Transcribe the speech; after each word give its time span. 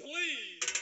Run 0.00 0.81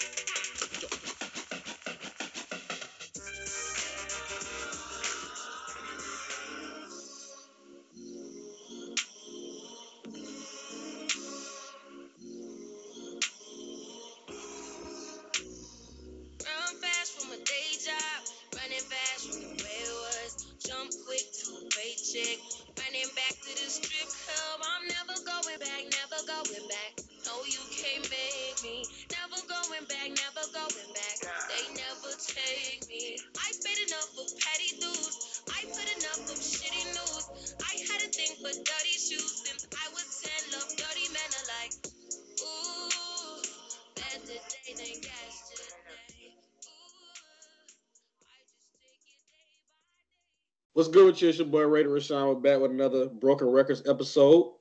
What's 50.81 50.89
good 50.89 51.05
with 51.05 51.21
you? 51.21 51.29
It's 51.29 51.37
your 51.37 51.47
boy 51.47 51.67
Raider 51.67 51.91
Rashawn. 51.91 52.27
We're 52.27 52.41
back 52.41 52.59
with 52.59 52.71
another 52.71 53.07
Broken 53.07 53.49
Records 53.49 53.83
episode. 53.87 54.55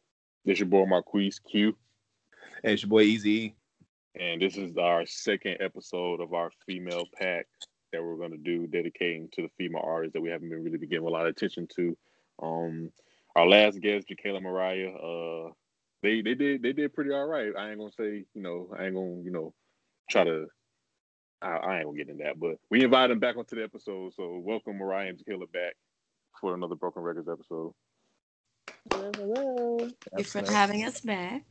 This 0.43 0.59
your 0.59 0.67
boy 0.67 0.85
Marquise 0.85 1.39
Q, 1.39 1.73
Hey, 2.61 2.73
it's 2.73 2.81
your 2.81 2.89
boy 2.89 3.03
Easy. 3.03 3.55
and 4.19 4.41
this 4.41 4.57
is 4.57 4.75
our 4.75 5.05
second 5.05 5.59
episode 5.61 6.19
of 6.19 6.33
our 6.33 6.51
female 6.65 7.05
pack 7.17 7.47
that 7.93 8.03
we're 8.03 8.17
going 8.17 8.31
to 8.31 8.37
do 8.37 8.67
dedicating 8.67 9.29
to 9.31 9.43
the 9.43 9.49
female 9.57 9.81
artists 9.81 10.11
that 10.11 10.19
we 10.19 10.29
haven't 10.29 10.49
been 10.49 10.61
really 10.61 10.77
been 10.77 10.89
giving 10.89 11.07
a 11.07 11.09
lot 11.09 11.25
of 11.25 11.29
attention 11.29 11.69
to. 11.77 11.97
Um, 12.43 12.91
our 13.37 13.47
last 13.47 13.79
guest, 13.79 14.09
Jacayla 14.09 14.41
Mariah, 14.41 14.89
uh, 14.89 15.51
they 16.03 16.21
they 16.21 16.35
did 16.35 16.61
they 16.61 16.73
did 16.73 16.93
pretty 16.93 17.13
all 17.13 17.27
right. 17.27 17.53
I 17.57 17.69
ain't 17.69 17.79
gonna 17.79 17.93
say 17.93 18.25
you 18.33 18.41
know 18.41 18.75
I 18.77 18.87
ain't 18.87 18.95
gonna 18.95 19.21
you 19.21 19.31
know 19.31 19.53
try 20.09 20.25
to 20.25 20.47
I, 21.41 21.47
I 21.47 21.75
ain't 21.77 21.85
gonna 21.85 21.97
get 21.97 22.09
in 22.09 22.17
that, 22.17 22.37
but 22.37 22.57
we 22.69 22.83
invited 22.83 23.11
them 23.11 23.19
back 23.19 23.37
onto 23.37 23.55
the 23.55 23.63
episode. 23.63 24.13
So 24.15 24.37
welcome 24.43 24.79
Mariah 24.79 25.11
and 25.11 25.17
Jacayla 25.17 25.49
back 25.53 25.77
for 26.39 26.53
another 26.53 26.75
Broken 26.75 27.01
Records 27.01 27.29
episode. 27.29 27.73
Hello, 28.91 29.11
hello. 29.15 29.77
Thank 29.79 29.95
you 30.17 30.23
for 30.23 30.41
nice. 30.41 30.49
having 30.49 30.85
us 30.85 31.01
back. 31.01 31.43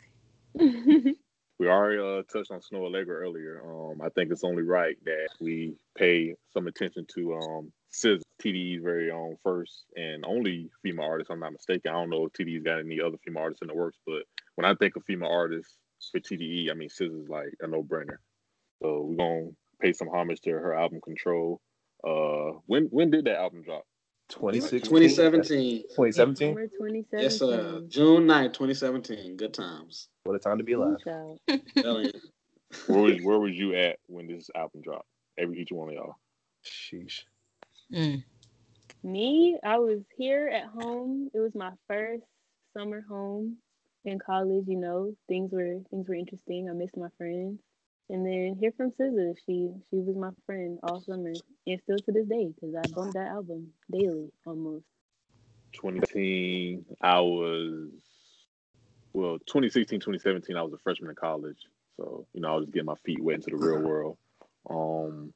We 1.58 1.66
already 1.66 1.98
uh, 1.98 2.22
touched 2.32 2.52
on 2.52 2.60
Snoh 2.60 2.88
Aalegra 2.88 3.08
earlier. 3.08 3.62
Um, 3.66 4.00
I 4.00 4.08
think 4.10 4.30
it's 4.30 4.44
only 4.44 4.62
right 4.62 4.96
that 5.04 5.28
we 5.40 5.74
pay 5.96 6.36
some 6.52 6.68
attention 6.68 7.04
to 7.16 7.34
um, 7.34 7.72
SZA, 7.92 8.20
TDE's 8.40 8.82
very 8.82 9.10
own 9.10 9.36
first 9.42 9.86
and 9.96 10.24
only 10.24 10.70
female 10.82 11.06
artist. 11.06 11.32
I'm 11.32 11.40
not 11.40 11.52
mistaken. 11.52 11.90
I 11.90 11.94
don't 11.94 12.10
know 12.10 12.26
if 12.26 12.32
TDE's 12.32 12.62
got 12.62 12.78
any 12.78 13.00
other 13.00 13.16
female 13.24 13.42
artists 13.42 13.62
in 13.62 13.68
the 13.68 13.74
works, 13.74 13.98
but 14.06 14.22
when 14.54 14.66
I 14.66 14.74
think 14.76 14.94
of 14.94 15.02
female 15.04 15.30
artists 15.30 15.74
for 16.12 16.20
TDE, 16.20 16.70
I 16.70 16.74
mean 16.74 16.88
SZA's 16.88 17.28
like 17.28 17.52
a 17.60 17.66
no-brainer. 17.66 18.18
So 18.80 19.02
we're 19.02 19.16
gonna 19.16 19.50
pay 19.80 19.92
some 19.92 20.08
homage 20.08 20.40
to 20.42 20.50
her 20.50 20.74
album 20.74 21.00
Control. 21.00 21.60
Uh, 22.06 22.60
when 22.66 22.84
when 22.84 23.10
did 23.10 23.24
that 23.24 23.40
album 23.40 23.62
drop? 23.62 23.82
2016? 24.28 24.90
2017. 24.90 25.82
2017? 25.82 26.54
2017. 26.54 27.20
Yes, 27.20 27.40
uh, 27.42 27.80
June 27.88 28.26
9th, 28.26 28.52
2017. 28.52 29.36
Good 29.36 29.54
times. 29.54 30.08
What 30.24 30.36
a 30.36 30.38
time 30.38 30.58
to 30.58 30.64
be 30.64 30.74
alive. 30.74 30.98
Child. 31.02 31.40
Hell 31.76 32.02
yeah. 32.02 32.10
Where 32.86 33.00
was 33.00 33.22
where 33.22 33.38
was 33.38 33.54
you 33.54 33.74
at 33.74 33.98
when 34.08 34.26
this 34.26 34.50
album 34.54 34.82
dropped? 34.82 35.08
Every 35.38 35.60
each 35.60 35.72
one 35.72 35.88
of 35.88 35.94
y'all. 35.94 36.16
Sheesh. 36.64 37.22
Mm. 37.92 38.22
Me, 39.02 39.58
I 39.64 39.78
was 39.78 40.00
here 40.16 40.48
at 40.48 40.82
home. 40.82 41.30
It 41.32 41.38
was 41.38 41.54
my 41.54 41.70
first 41.86 42.24
summer 42.76 43.02
home 43.08 43.56
in 44.04 44.18
college. 44.18 44.64
You 44.66 44.76
know, 44.76 45.14
things 45.28 45.50
were 45.52 45.78
things 45.90 46.08
were 46.08 46.14
interesting. 46.14 46.68
I 46.68 46.74
missed 46.74 46.96
my 46.96 47.08
friends, 47.16 47.60
and 48.10 48.24
then 48.24 48.56
hear 48.58 48.72
from 48.76 48.90
SZA. 48.92 49.34
She 49.46 49.70
she 49.90 49.96
was 49.96 50.16
my 50.16 50.30
friend 50.46 50.78
all 50.82 51.00
summer, 51.00 51.32
and 51.66 51.80
still 51.82 51.98
to 51.98 52.12
this 52.12 52.26
day 52.26 52.48
because 52.54 52.74
I 52.74 52.88
bump 52.92 53.14
that 53.14 53.28
album 53.28 53.68
daily 53.90 54.30
almost. 54.46 54.84
2018, 55.72 56.84
I 57.02 57.20
was, 57.20 57.90
well, 59.12 59.38
2016, 59.46 60.00
2017, 60.00 60.56
I 60.56 60.62
was 60.62 60.72
a 60.72 60.78
freshman 60.78 61.10
in 61.10 61.16
college. 61.16 61.58
So, 61.96 62.26
you 62.32 62.40
know, 62.40 62.48
I 62.48 62.54
was 62.56 62.64
just 62.64 62.74
getting 62.74 62.86
my 62.86 62.94
feet 63.04 63.22
wet 63.22 63.36
into 63.36 63.50
the 63.50 63.56
real 63.56 63.80
world. 63.80 64.18
Um, 64.70 65.32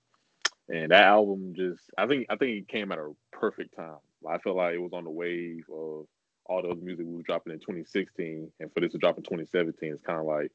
and 0.68 0.90
that 0.90 1.04
album 1.04 1.54
just, 1.56 1.82
I 1.98 2.06
think, 2.06 2.26
I 2.30 2.36
think 2.36 2.62
it 2.62 2.68
came 2.68 2.92
at 2.92 2.98
a 2.98 3.12
perfect 3.32 3.76
time. 3.76 3.98
I 4.28 4.38
felt 4.38 4.56
like 4.56 4.74
it 4.74 4.80
was 4.80 4.92
on 4.92 5.04
the 5.04 5.10
wave 5.10 5.64
of 5.72 6.06
all 6.46 6.62
those 6.62 6.80
music 6.80 7.04
we 7.06 7.16
were 7.16 7.22
dropping 7.22 7.52
in 7.52 7.58
2016. 7.58 8.50
And 8.60 8.72
for 8.72 8.80
this 8.80 8.92
to 8.92 8.98
drop 8.98 9.18
in 9.18 9.24
2017, 9.24 9.92
it's 9.92 10.02
kind 10.02 10.20
of 10.20 10.26
like, 10.26 10.50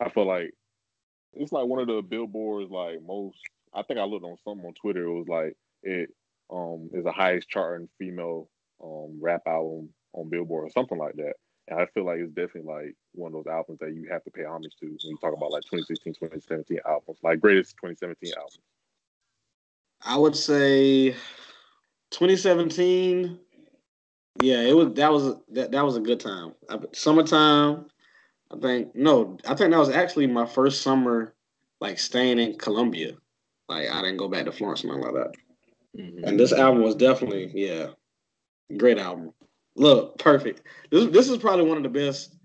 I 0.00 0.08
feel 0.10 0.26
like 0.26 0.52
it's 1.36 1.52
like 1.52 1.66
one 1.66 1.80
of 1.80 1.86
the 1.86 2.02
billboards, 2.02 2.70
like 2.70 3.02
most, 3.02 3.38
I 3.74 3.82
think 3.82 3.98
I 3.98 4.04
looked 4.04 4.24
on 4.24 4.36
something 4.44 4.66
on 4.66 4.74
Twitter. 4.74 5.04
It 5.04 5.12
was 5.12 5.28
like, 5.28 5.56
it 5.82 6.10
um 6.50 6.90
is 6.92 7.04
the 7.04 7.12
highest 7.12 7.48
charting 7.48 7.88
female 7.98 8.48
um 8.82 9.18
rap 9.20 9.42
album 9.46 9.88
on 10.12 10.28
Billboard 10.28 10.66
or 10.66 10.70
something 10.70 10.98
like 10.98 11.14
that. 11.16 11.34
And 11.68 11.80
I 11.80 11.86
feel 11.86 12.04
like 12.04 12.18
it's 12.18 12.32
definitely 12.32 12.72
like 12.72 12.94
one 13.12 13.34
of 13.34 13.44
those 13.44 13.52
albums 13.52 13.80
that 13.80 13.92
you 13.92 14.06
have 14.10 14.22
to 14.24 14.30
pay 14.30 14.44
homage 14.44 14.72
to 14.80 14.86
when 14.86 14.98
you 15.02 15.16
talk 15.20 15.36
about 15.36 15.50
like 15.50 15.64
2016, 15.64 16.14
2017 16.14 16.78
albums, 16.86 17.18
like 17.22 17.40
greatest 17.40 17.76
2017 17.76 18.32
albums. 18.36 18.58
I 20.02 20.16
would 20.16 20.36
say 20.36 21.10
2017. 22.10 23.38
Yeah, 24.42 24.60
it 24.60 24.76
was 24.76 24.92
that 24.94 25.10
was 25.10 25.36
that 25.50 25.72
that 25.72 25.84
was 25.84 25.96
a 25.96 26.00
good 26.00 26.20
time. 26.20 26.54
I, 26.68 26.78
summertime. 26.92 27.86
I 28.52 28.58
think 28.58 28.94
no, 28.94 29.36
I 29.46 29.54
think 29.54 29.70
that 29.70 29.78
was 29.78 29.90
actually 29.90 30.26
my 30.26 30.46
first 30.46 30.82
summer 30.82 31.34
like 31.80 31.98
staying 31.98 32.38
in 32.38 32.56
Columbia. 32.58 33.12
Like 33.68 33.90
I 33.90 34.00
didn't 34.02 34.18
go 34.18 34.28
back 34.28 34.44
to 34.44 34.52
Florence 34.52 34.84
or 34.84 34.88
nothing 34.88 35.02
like 35.02 35.14
that. 35.14 35.34
Mm-hmm. 36.00 36.24
And 36.24 36.38
this 36.38 36.52
album 36.52 36.82
was 36.82 36.94
definitely 36.94 37.50
yeah, 37.54 37.88
great 38.76 38.98
album. 38.98 39.32
Look, 39.74 40.18
perfect. 40.18 40.62
This 40.90 41.06
this 41.10 41.28
is 41.28 41.38
probably 41.38 41.66
one 41.66 41.76
of 41.76 41.82
the 41.82 41.88
best 41.88 42.36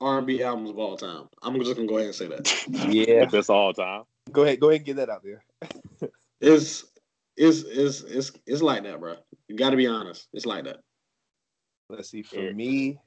R 0.00 0.18
and 0.18 0.26
B 0.26 0.42
albums 0.42 0.70
of 0.70 0.78
all 0.78 0.96
time. 0.96 1.28
I'm 1.42 1.58
just 1.58 1.74
gonna 1.74 1.88
go 1.88 1.96
ahead 1.96 2.06
and 2.06 2.14
say 2.14 2.28
that. 2.28 2.66
Yeah. 2.92 3.24
That's 3.26 3.50
all 3.50 3.72
time. 3.72 4.02
Go 4.30 4.42
ahead. 4.44 4.60
Go 4.60 4.68
ahead 4.68 4.80
and 4.80 4.86
get 4.86 4.96
that 4.96 5.10
out 5.10 5.22
there. 5.24 5.42
It's 6.38 6.84
it's 7.38 7.62
it's 7.62 8.02
it's 8.02 8.32
it's 8.46 8.60
like 8.60 8.82
that, 8.82 9.00
bro. 9.00 9.16
You 9.48 9.56
got 9.56 9.70
to 9.70 9.76
be 9.76 9.86
honest. 9.86 10.28
It's 10.34 10.44
like 10.44 10.64
that. 10.64 10.80
Let's 11.88 12.10
see. 12.10 12.22
For 12.22 12.36
Yeah. 12.36 12.52
me, 12.52 12.98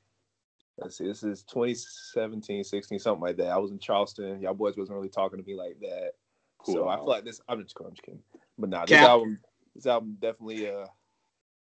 let's 0.81 0.97
see. 0.97 1.05
This 1.05 1.23
is 1.23 1.43
2017, 1.43 2.63
16, 2.63 2.99
something 2.99 3.21
like 3.21 3.37
that. 3.37 3.47
I 3.47 3.57
was 3.57 3.71
in 3.71 3.79
Charleston. 3.79 4.41
Y'all 4.41 4.53
boys 4.53 4.77
wasn't 4.77 4.95
really 4.95 5.09
talking 5.09 5.39
to 5.39 5.45
me 5.45 5.55
like 5.55 5.79
that. 5.81 6.11
Cool. 6.59 6.75
So 6.75 6.87
I 6.87 6.95
feel 6.97 7.07
like 7.07 7.25
this. 7.25 7.41
I'm 7.47 7.61
just, 7.61 7.75
I'm 7.79 7.91
just 7.91 8.03
kidding. 8.03 8.21
But 8.57 8.69
nah, 8.69 8.85
this 8.85 8.97
Cap. 8.97 9.09
album, 9.09 9.39
this 9.75 9.85
album 9.85 10.17
definitely 10.19 10.69
uh 10.69 10.85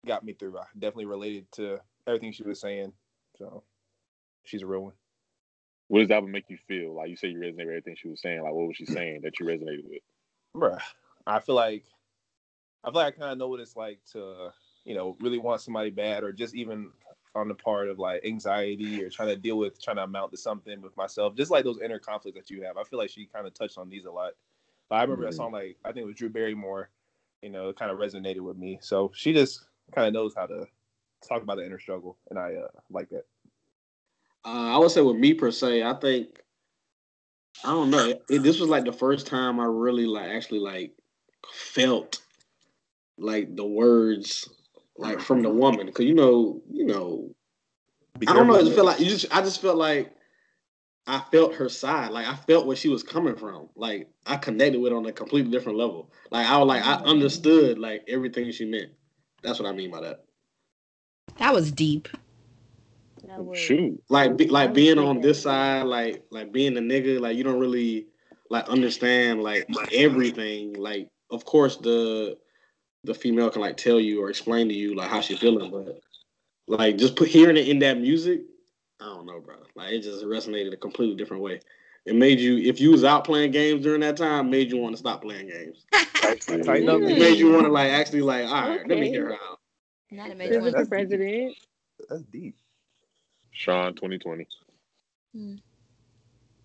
got 0.06 0.24
me 0.24 0.34
through. 0.34 0.58
I 0.58 0.64
definitely 0.78 1.06
related 1.06 1.52
to 1.53 1.80
everything 2.08 2.31
she 2.34 2.44
was 2.44 2.59
saying. 2.59 2.91
So 3.38 3.64
she's 4.44 4.62
a 4.62 4.68
real 4.68 4.81
one. 4.81 4.94
What 5.88 6.00
does 6.00 6.08
that 6.09 6.16
album 6.16 6.31
make 6.31 6.50
you 6.50 6.58
feel? 6.68 6.96
Like 6.96 7.09
you 7.09 7.16
say 7.16 7.30
you 7.30 7.40
resonate 7.40 7.58
with 7.58 7.68
everything 7.68 7.96
she 7.97 8.09
was 8.09 8.22
saying. 8.22 8.41
Like 8.41 8.53
what 8.53 8.68
was 8.68 8.75
she 8.75 8.85
saying 8.85 9.22
that 9.24 9.40
you 9.40 9.46
resonated 9.46 9.85
with? 9.90 10.02
Bruh, 10.56 10.80
I 11.25 11.40
feel 11.40 11.56
like 11.56 11.85
I 12.84 12.90
feel 12.90 12.96
like 12.96 13.16
I 13.16 13.18
kind 13.18 13.31
of 13.31 13.38
know 13.38 13.47
what 13.47 13.62
it's 13.62 13.75
like 13.75 14.00
to, 14.12 14.50
you 14.84 14.96
know, 14.96 15.16
really 15.22 15.38
want 15.38 15.62
somebody 15.62 15.90
bad, 15.90 16.24
or 16.24 16.34
just 16.34 16.56
even 16.56 16.91
on 17.36 17.48
the 17.48 17.56
part 17.56 17.90
of 17.90 18.00
like 18.00 18.24
anxiety 18.26 19.04
or 19.04 19.10
trying 19.10 19.30
to 19.30 19.36
deal 19.36 19.58
with 19.58 19.82
trying 19.82 19.98
to 19.98 20.04
amount 20.04 20.32
to 20.32 20.38
something 20.38 20.82
with 20.82 20.96
myself, 20.96 21.36
just 21.36 21.52
like 21.52 21.64
those 21.64 21.80
inner 21.84 22.00
conflicts 22.00 22.38
that 22.38 22.50
you 22.50 22.64
have. 22.64 22.78
I 22.78 22.84
feel 22.84 23.00
like 23.00 23.10
she 23.10 23.26
kind 23.26 23.48
of 23.48 23.53
touched 23.53 23.78
on 23.78 23.90
these 23.90 24.06
a 24.06 24.12
lot. 24.12 24.34
But 24.90 24.97
I 24.97 25.02
remember 25.03 25.26
a 25.26 25.32
Mhm. 25.32 25.35
song 25.35 25.52
like 25.52 25.78
I 25.84 25.91
think 25.91 26.03
it 26.03 26.08
was 26.08 26.16
Drew 26.16 26.30
Barrymore, 26.30 26.90
you 27.41 27.50
know, 27.50 27.70
it 27.70 27.78
kind 27.78 27.91
of 27.91 27.97
resonated 27.97 28.41
with 28.41 28.58
me. 28.58 28.80
So 28.82 29.12
she 29.16 29.34
just 29.34 29.66
kind 29.94 30.08
of 30.08 30.14
knows 30.14 30.34
how 30.35 30.46
to 30.46 30.66
talk 31.28 31.41
about 31.41 31.58
the 31.58 31.66
inner 31.66 31.80
struggle, 31.80 32.18
and 32.30 32.38
I 32.38 32.56
uh, 32.56 32.68
like 32.90 33.09
that. 33.09 33.26
Uh, 34.46 34.76
I 34.76 34.78
would 34.78 34.91
say 34.91 35.02
with 35.02 35.16
me 35.16 35.34
per 35.34 35.52
se, 35.52 35.84
I 35.84 35.94
think 35.94 36.41
I 37.64 37.72
don't 37.72 37.90
know. 37.90 38.22
It, 38.29 38.44
this 38.44 38.59
was 38.59 38.70
like 38.70 38.86
the 38.86 38.94
first 38.94 39.26
time 39.26 39.59
I 39.59 39.66
really 39.66 40.06
like 40.06 40.29
actually 40.29 40.59
like 40.59 40.91
felt 41.52 42.22
like 43.18 43.56
the 43.56 43.66
words 43.66 44.50
like 44.97 45.19
from 45.19 45.41
the 45.41 45.49
woman 45.49 45.87
because 45.87 46.05
you 46.05 46.13
know 46.13 46.61
you 46.72 46.85
know 46.85 47.34
Be 48.19 48.28
I 48.28 48.34
don't 48.34 48.47
know. 48.47 48.53
I 48.53 48.57
careful. 48.57 48.66
just 48.66 48.75
feel 48.75 48.85
like 48.85 48.99
you 48.99 49.05
just 49.07 49.35
I 49.35 49.41
just 49.41 49.61
felt 49.61 49.78
like 49.78 50.13
I 51.07 51.19
felt 51.31 51.55
her 51.55 51.69
side. 51.69 52.11
Like 52.11 52.28
I 52.28 52.35
felt 52.35 52.66
where 52.66 52.75
she 52.75 52.90
was 52.90 53.03
coming 53.03 53.35
from. 53.35 53.69
Like 53.75 54.07
I 54.25 54.37
connected 54.37 54.79
with 54.79 54.91
her 54.91 54.97
on 54.97 55.05
a 55.05 55.11
completely 55.11 55.51
different 55.51 55.78
level. 55.78 56.11
Like 56.31 56.47
I 56.47 56.57
was 56.57 56.67
like 56.67 56.85
I 56.85 56.95
understood 56.95 57.79
like 57.79 58.03
everything 58.07 58.51
she 58.51 58.66
meant. 58.66 58.91
That's 59.43 59.59
what 59.59 59.67
I 59.67 59.73
mean 59.73 59.91
by 59.91 60.01
that. 60.01 60.23
That 61.37 61.53
was 61.53 61.72
deep. 61.72 62.07
That 63.28 63.43
was 63.43 63.57
Shoot. 63.57 64.01
Like 64.09 64.37
be, 64.37 64.47
like 64.47 64.73
being 64.73 64.99
on 64.99 65.22
this 65.22 65.41
side, 65.41 65.84
like 65.84 66.23
like 66.31 66.51
being 66.51 66.78
a 66.78 66.81
nigga, 66.81 67.19
like 67.19 67.35
you 67.35 67.43
don't 67.43 67.59
really 67.59 68.07
like 68.49 68.69
understand 68.69 69.41
like 69.41 69.67
everything. 69.93 70.73
Like, 70.73 71.09
of 71.31 71.43
course, 71.45 71.78
the 71.78 72.37
the 73.03 73.14
female 73.14 73.50
can 73.50 73.61
like 73.61 73.78
tell 73.78 74.00
you 74.00 74.22
or 74.23 74.29
explain 74.29 74.67
to 74.70 74.73
you 74.73 74.96
like 74.96 75.09
how 75.09 75.22
she 75.22 75.35
feeling, 75.35 75.72
but 75.72 76.00
like 76.67 76.97
just 76.97 77.16
put 77.16 77.28
hearing 77.28 77.58
it 77.58 77.67
in 77.67 77.79
that 77.79 78.00
music, 78.00 78.41
I 79.02 79.05
don't 79.05 79.26
know, 79.26 79.40
bro. 79.40 79.55
Like 79.76 79.91
it 79.94 80.02
just 80.03 80.23
resonated 80.26 80.73
a 80.73 80.78
completely 80.78 81.16
different 81.16 81.44
way. 81.44 81.59
It 82.05 82.16
made 82.16 82.40
you, 82.40 82.58
if 82.58 82.82
you 82.82 82.91
was 82.91 83.03
out 83.03 83.23
playing 83.23 83.52
games 83.52 83.84
during 83.84 84.02
that 84.02 84.17
time, 84.17 84.50
made 84.50 84.70
you 84.72 84.78
want 84.78 84.94
to 84.94 84.97
stop 85.00 85.22
playing 85.22 85.47
games. 85.47 85.85
Tighten 85.94 86.90
up. 86.90 87.02
It 87.02 87.17
made 87.17 87.38
you 87.38 87.52
want 87.52 87.66
to 87.66 87.72
like 87.72 87.91
actually 87.91 88.22
like, 88.22 88.46
all 88.46 88.53
right, 88.70 88.88
let 88.88 89.00
me 89.00 89.09
hear 89.09 89.28
her 89.28 89.34
out. 89.34 89.59
Not 90.11 90.28
a 90.28 90.29
This 90.29 90.38
major 90.38 90.58
is 90.58 90.64
one. 90.64 90.72
that's 90.73 90.84
deep. 90.84 90.90
president. 90.90 91.55
That's 92.09 92.23
deep. 92.23 92.55
Sean 93.52 93.94
2020. 93.96 94.47
Hmm. 95.34 95.55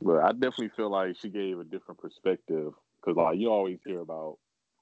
But 0.00 0.18
I 0.22 0.32
definitely 0.32 0.70
feel 0.76 0.90
like 0.90 1.16
she 1.20 1.28
gave 1.28 1.58
a 1.58 1.64
different 1.64 2.00
perspective 2.00 2.72
because, 3.00 3.16
like, 3.16 3.38
you 3.38 3.50
always 3.50 3.78
hear 3.84 4.00
about, 4.00 4.38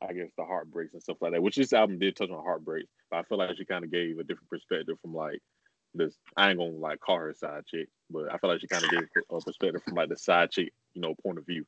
I 0.08 0.12
guess, 0.12 0.30
the 0.36 0.44
heartbreaks 0.44 0.94
and 0.94 1.02
stuff 1.02 1.18
like 1.20 1.32
that. 1.32 1.42
Which 1.42 1.56
this 1.56 1.72
album 1.72 1.98
did 1.98 2.16
touch 2.16 2.30
on 2.30 2.44
heartbreaks, 2.44 2.88
but 3.10 3.18
I 3.18 3.22
feel 3.24 3.38
like 3.38 3.56
she 3.56 3.64
kind 3.64 3.84
of 3.84 3.90
gave 3.90 4.18
a 4.18 4.24
different 4.24 4.50
perspective 4.50 4.96
from 5.00 5.14
like 5.14 5.40
this. 5.94 6.14
I 6.36 6.50
ain't 6.50 6.58
gonna 6.58 6.72
like 6.72 7.00
call 7.00 7.18
her 7.18 7.30
a 7.30 7.34
side 7.34 7.66
chick, 7.66 7.88
but 8.10 8.32
I 8.32 8.38
feel 8.38 8.50
like 8.50 8.60
she 8.60 8.68
kind 8.68 8.84
of 8.84 8.90
gave 8.90 9.08
a 9.30 9.40
perspective 9.40 9.82
from 9.82 9.94
like 9.94 10.08
the 10.08 10.16
side 10.16 10.50
chick, 10.50 10.72
you 10.94 11.02
know, 11.02 11.14
point 11.22 11.38
of 11.38 11.46
view. 11.46 11.64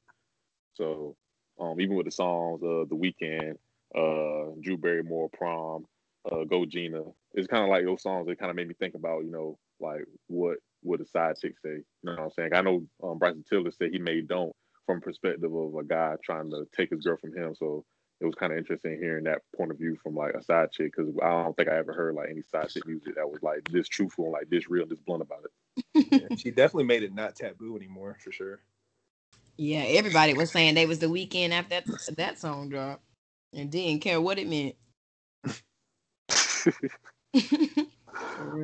So, 0.74 1.16
um, 1.60 1.80
even 1.80 1.96
with 1.96 2.06
the 2.06 2.12
songs, 2.12 2.62
uh, 2.62 2.84
the 2.88 2.94
weekend, 2.94 3.58
uh, 3.94 4.54
Drew 4.60 4.76
Barrymore, 4.76 5.30
prom, 5.32 5.86
uh, 6.30 6.44
Go 6.44 6.64
Gina, 6.64 7.02
it's 7.34 7.48
kind 7.48 7.64
of 7.64 7.70
like 7.70 7.84
those 7.84 8.02
songs 8.02 8.26
that 8.26 8.38
kind 8.38 8.50
of 8.50 8.56
made 8.56 8.68
me 8.68 8.74
think 8.74 8.94
about, 8.94 9.24
you 9.24 9.30
know, 9.30 9.58
like 9.80 10.04
what 10.28 10.58
would 10.82 11.00
a 11.00 11.06
side 11.06 11.36
chick 11.40 11.54
say? 11.64 11.70
You 11.70 11.84
know 12.04 12.12
what 12.12 12.22
I'm 12.22 12.30
saying? 12.30 12.54
I 12.54 12.60
know 12.60 12.86
um, 13.02 13.18
Bryson 13.18 13.44
Tiller 13.48 13.70
said 13.70 13.90
he 13.90 13.98
made 13.98 14.28
"Don't" 14.28 14.54
from 14.86 15.00
perspective 15.00 15.52
of 15.52 15.74
a 15.74 15.84
guy 15.84 16.14
trying 16.24 16.50
to 16.50 16.66
take 16.76 16.90
his 16.90 17.02
girl 17.02 17.16
from 17.16 17.36
him. 17.36 17.54
So 17.54 17.84
it 18.20 18.26
was 18.26 18.34
kind 18.34 18.52
of 18.52 18.58
interesting 18.58 18.98
hearing 18.98 19.24
that 19.24 19.42
point 19.56 19.70
of 19.70 19.78
view 19.78 19.96
from 20.02 20.16
like 20.16 20.34
a 20.34 20.42
side 20.42 20.72
chick 20.72 20.92
because 20.96 21.12
I 21.22 21.42
don't 21.42 21.56
think 21.56 21.68
I 21.68 21.76
ever 21.76 21.92
heard 21.92 22.14
like 22.14 22.30
any 22.30 22.42
side 22.42 22.68
chick 22.68 22.86
music 22.86 23.14
that 23.14 23.30
was 23.30 23.42
like 23.42 23.68
this 23.70 23.88
truthful 23.88 24.24
and 24.24 24.32
like 24.32 24.50
this 24.50 24.68
real, 24.68 24.86
this 24.86 25.00
blunt 25.00 25.22
about 25.22 25.44
it. 25.44 26.06
Yeah, 26.10 26.28
she 26.36 26.50
definitely 26.50 26.84
made 26.84 27.02
it 27.02 27.14
not 27.14 27.36
taboo 27.36 27.76
anymore 27.76 28.16
for 28.20 28.32
sure. 28.32 28.60
Yeah, 29.56 29.84
everybody 29.86 30.34
was 30.34 30.50
saying 30.50 30.74
they 30.74 30.86
was 30.86 30.98
the 30.98 31.08
weekend 31.08 31.52
after 31.52 31.80
that, 31.80 32.16
that 32.16 32.38
song 32.38 32.68
dropped 32.68 33.02
and 33.52 33.70
didn't 33.70 34.00
care 34.00 34.20
what 34.20 34.38
it 34.38 34.48
meant. 34.48 34.74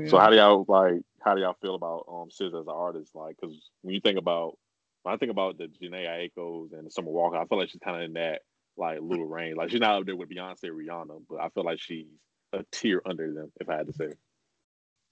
So 0.08 0.18
how 0.18 0.30
do 0.30 0.36
y'all 0.36 0.64
like? 0.68 1.00
How 1.20 1.34
do 1.34 1.40
y'all 1.40 1.56
feel 1.60 1.74
about 1.74 2.04
um 2.08 2.28
SZA 2.28 2.60
as 2.60 2.66
an 2.66 2.74
artist? 2.74 3.14
Like, 3.14 3.36
because 3.40 3.70
when 3.82 3.94
you 3.94 4.00
think 4.00 4.18
about, 4.18 4.56
when 5.02 5.14
I 5.14 5.18
think 5.18 5.30
about 5.30 5.58
the 5.58 5.66
Jhené 5.66 6.06
Aiko's 6.06 6.72
and 6.72 6.86
the 6.86 6.90
Summer 6.90 7.10
Walker, 7.10 7.36
I 7.36 7.46
feel 7.46 7.58
like 7.58 7.70
she's 7.70 7.80
kind 7.82 7.96
of 7.96 8.02
in 8.02 8.14
that 8.14 8.42
like 8.76 8.98
little 9.00 9.26
Rain. 9.26 9.56
Like 9.56 9.70
she's 9.70 9.80
not 9.80 10.00
up 10.00 10.06
there 10.06 10.16
with 10.16 10.30
Beyonce, 10.30 10.64
Rihanna, 10.64 11.22
but 11.28 11.40
I 11.40 11.48
feel 11.50 11.64
like 11.64 11.80
she's 11.80 12.06
a 12.52 12.64
tier 12.72 13.02
under 13.06 13.32
them. 13.32 13.52
If 13.60 13.68
I 13.68 13.76
had 13.76 13.86
to 13.86 13.92
say, 13.92 14.08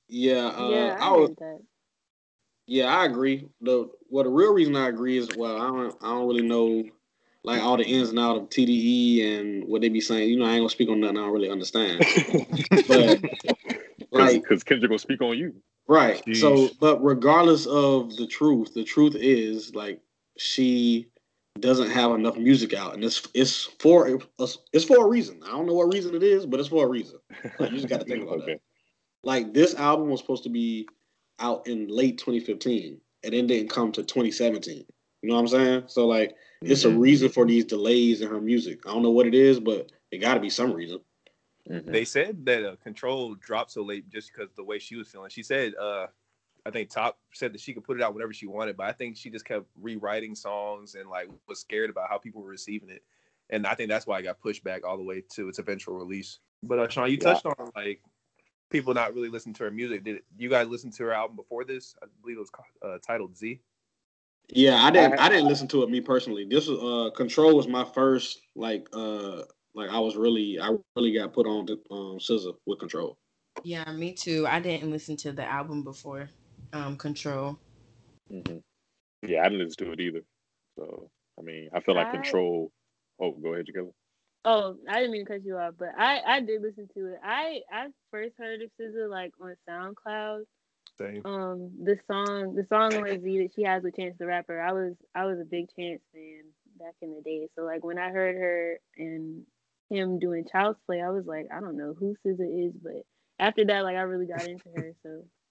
Yeah, 0.08 0.46
uh, 0.48 0.68
yeah, 0.70 0.96
I, 1.00 1.08
I 1.08 1.10
was. 1.10 1.30
that. 1.38 1.60
Yeah, 2.66 2.86
I 2.86 3.04
agree. 3.06 3.48
The 3.60 3.90
well, 4.08 4.24
the 4.24 4.30
real 4.30 4.52
reason 4.52 4.76
I 4.76 4.88
agree 4.88 5.18
is 5.18 5.30
well, 5.36 5.56
I 5.56 5.66
don't, 5.66 5.96
I 6.00 6.06
don't 6.08 6.28
really 6.28 6.42
know 6.42 6.84
like 7.44 7.60
all 7.60 7.76
the 7.76 7.84
ins 7.84 8.10
and 8.10 8.18
out 8.20 8.36
of 8.36 8.48
TDE 8.50 9.40
and 9.40 9.68
what 9.68 9.80
they 9.80 9.88
be 9.88 10.00
saying. 10.00 10.28
You 10.30 10.38
know, 10.38 10.44
I 10.44 10.52
ain't 10.52 10.60
gonna 10.60 10.68
speak 10.68 10.88
on 10.88 11.00
nothing 11.00 11.18
I 11.18 11.22
don't 11.22 11.32
really 11.32 11.50
understand. 11.50 12.04
But 12.88 13.20
like, 14.10 14.42
because 14.42 14.62
Kendrick 14.62 14.90
will 14.90 14.98
speak 14.98 15.22
on 15.22 15.38
you. 15.38 15.54
right. 15.88 16.22
So, 16.34 16.68
but 16.80 17.02
regardless 17.02 17.66
of 17.66 18.14
the 18.16 18.26
truth, 18.26 18.74
the 18.74 18.84
truth 18.84 19.14
is 19.14 19.74
like 19.74 20.00
she 20.36 21.08
doesn't 21.60 21.90
have 21.90 22.12
enough 22.12 22.36
music 22.36 22.74
out, 22.74 22.94
and 22.94 23.04
it's 23.04 23.26
it's 23.34 23.64
for 23.78 24.20
it's 24.72 24.84
for 24.84 25.04
a 25.04 25.08
reason. 25.08 25.40
I 25.44 25.50
don't 25.50 25.66
know 25.66 25.74
what 25.74 25.92
reason 25.92 26.14
it 26.14 26.22
is, 26.22 26.46
but 26.46 26.60
it's 26.60 26.68
for 26.68 26.86
a 26.86 26.88
reason. 26.88 27.18
Like, 27.58 27.70
you 27.70 27.76
just 27.76 27.88
got 27.88 28.00
to 28.00 28.06
think 28.06 28.22
about 28.26 28.42
okay. 28.42 28.52
that. 28.52 28.60
Like 29.22 29.52
this 29.52 29.74
album 29.74 30.08
was 30.08 30.20
supposed 30.20 30.44
to 30.44 30.50
be 30.50 30.88
out 31.38 31.66
in 31.66 31.88
late 31.88 32.18
2015, 32.18 33.00
and 33.24 33.34
it 33.34 33.46
didn't 33.46 33.70
come 33.70 33.92
to 33.92 34.02
2017. 34.02 34.84
You 35.22 35.28
know 35.28 35.34
what 35.34 35.40
I'm 35.40 35.48
saying? 35.48 35.84
So 35.86 36.06
like, 36.06 36.34
it's 36.62 36.84
a 36.84 36.88
Mhm. 36.88 37.00
reason 37.00 37.28
for 37.28 37.46
these 37.46 37.64
delays 37.64 38.20
in 38.20 38.28
her 38.28 38.40
music. 38.40 38.80
I 38.86 38.92
don't 38.92 39.02
know 39.02 39.10
what 39.10 39.26
it 39.26 39.34
is, 39.34 39.60
but 39.60 39.92
it 40.10 40.18
got 40.18 40.34
to 40.34 40.40
be 40.40 40.50
some 40.50 40.72
reason. 40.72 41.00
Mhm. 41.68 41.92
They 41.92 42.04
said 42.04 42.44
that 42.46 42.64
uh, 42.64 42.76
Control 42.76 43.34
dropped 43.36 43.70
so 43.72 43.82
late 43.82 44.08
just 44.08 44.32
because 44.32 44.52
the 44.56 44.64
way 44.64 44.78
she 44.78 44.96
was 44.96 45.08
feeling. 45.08 45.30
She 45.30 45.42
said, 45.44 45.74
uh, 45.76 46.08
I 46.64 46.70
think 46.70 46.90
Top 46.90 47.18
said 47.32 47.52
that 47.52 47.60
she 47.60 47.72
could 47.74 47.84
put 47.84 47.96
it 47.96 48.02
out 48.02 48.14
whenever 48.14 48.32
she 48.32 48.46
wanted, 48.46 48.76
but 48.76 48.86
I 48.86 48.92
think 48.92 49.16
she 49.16 49.30
just 49.30 49.44
kept 49.44 49.66
rewriting 49.80 50.34
songs 50.34 50.94
and 50.94 51.08
like 51.08 51.28
was 51.48 51.60
scared 51.60 51.90
about 51.90 52.08
how 52.08 52.18
people 52.18 52.42
were 52.42 52.48
receiving 52.50 52.88
it. 52.90 53.02
And 53.50 53.66
I 53.66 53.74
think 53.74 53.90
that's 53.90 54.06
why 54.06 54.18
it 54.18 54.22
got 54.22 54.40
pushed 54.40 54.62
back 54.62 54.86
all 54.86 54.96
the 54.96 55.02
way 55.02 55.22
to 55.34 55.48
its 55.48 55.58
eventual 55.58 55.96
release. 55.96 56.38
But 56.62 56.78
uh, 56.78 56.88
Sean, 56.88 57.10
you 57.10 57.16
Yeah. 57.16 57.34
touched 57.34 57.46
on 57.46 57.70
like 57.74 58.00
people 58.70 58.94
not 58.94 59.14
really 59.14 59.28
listening 59.28 59.54
to 59.56 59.64
her 59.64 59.70
music. 59.70 60.04
Did 60.04 60.22
you 60.38 60.48
guys 60.48 60.68
listen 60.68 60.90
to 60.92 61.04
her 61.04 61.12
album 61.12 61.36
before 61.36 61.64
this? 61.64 61.94
I 62.02 62.06
believe 62.22 62.36
it 62.36 62.40
was 62.40 62.50
uh, 62.82 62.98
titled 63.06 63.36
Z. 63.36 63.60
Yeah, 64.48 64.76
I 64.84 64.90
didn't. 64.90 65.18
I 65.18 65.28
didn't 65.28 65.48
listen 65.48 65.66
to 65.68 65.82
it 65.82 65.90
me 65.90 66.00
personally. 66.00 66.44
This 66.44 66.68
was 66.68 66.78
uh, 66.78 67.14
Control 67.16 67.56
was 67.56 67.66
my 67.66 67.84
first 67.84 68.40
like 68.54 68.88
uh 68.92 69.42
like 69.74 69.90
I 69.90 69.98
was 69.98 70.16
really 70.16 70.58
I 70.60 70.76
really 70.94 71.12
got 71.12 71.32
put 71.32 71.46
on 71.46 71.66
to 71.66 71.72
um 71.90 72.18
SZA 72.18 72.54
with 72.66 72.78
Control. 72.78 73.16
yeah, 73.64 73.90
me 73.92 74.12
too. 74.12 74.46
I 74.46 74.60
didn't 74.60 74.90
listen 74.90 75.16
to 75.18 75.32
the 75.32 75.44
album 75.44 75.84
before 75.84 76.28
um 76.72 76.96
Control. 76.96 77.58
Mm-hmm. 78.30 78.58
Yeah, 79.22 79.40
I 79.40 79.48
didn't 79.48 79.66
listen 79.66 79.86
to 79.86 79.92
it 79.92 80.00
either. 80.00 80.22
So 80.78 81.10
I 81.38 81.42
mean, 81.42 81.68
I 81.74 81.80
feel 81.80 81.94
like 81.94 82.08
I- 82.08 82.12
Control. 82.12 82.70
Oh, 83.20 83.32
go 83.32 83.54
ahead, 83.54 83.66
Jacob. 83.66 83.90
Oh, 84.44 84.74
I 84.88 84.96
didn't 84.96 85.12
mean 85.12 85.24
to 85.24 85.32
cut 85.32 85.44
you 85.44 85.56
off, 85.56 85.74
but 85.78 85.90
I 85.96 86.20
I 86.26 86.40
did 86.40 86.62
listen 86.62 86.88
to 86.94 87.12
it. 87.12 87.20
I 87.22 87.60
I 87.70 87.86
first 88.10 88.34
heard 88.38 88.60
of 88.62 88.70
SZA 88.80 89.08
like 89.08 89.32
on 89.40 89.54
SoundCloud. 89.68 90.42
Same. 90.98 91.22
Um, 91.24 91.70
the 91.82 91.96
song 92.10 92.54
the 92.54 92.66
song 92.68 92.94
on 92.94 93.22
Z 93.22 93.38
that 93.38 93.50
she 93.54 93.62
has 93.62 93.82
with 93.84 93.94
Chance 93.96 94.16
the 94.18 94.26
Rapper. 94.26 94.60
I 94.60 94.72
was 94.72 94.94
I 95.14 95.26
was 95.26 95.38
a 95.40 95.44
big 95.44 95.66
Chance 95.78 96.02
fan 96.12 96.42
back 96.78 96.94
in 97.02 97.14
the 97.14 97.20
day. 97.22 97.48
So 97.54 97.62
like 97.62 97.84
when 97.84 97.98
I 97.98 98.10
heard 98.10 98.34
her 98.36 98.78
and 98.96 99.44
him 99.90 100.18
doing 100.18 100.44
Child's 100.50 100.80
Play, 100.86 101.00
I 101.00 101.10
was 101.10 101.24
like, 101.26 101.46
I 101.54 101.60
don't 101.60 101.76
know 101.76 101.94
who 101.96 102.16
SZA 102.26 102.66
is, 102.68 102.72
but 102.82 103.02
after 103.38 103.64
that, 103.66 103.84
like 103.84 103.96
I 103.96 104.00
really 104.02 104.26
got 104.26 104.46
into 104.46 104.68
her. 104.74 104.92
So 105.04 105.24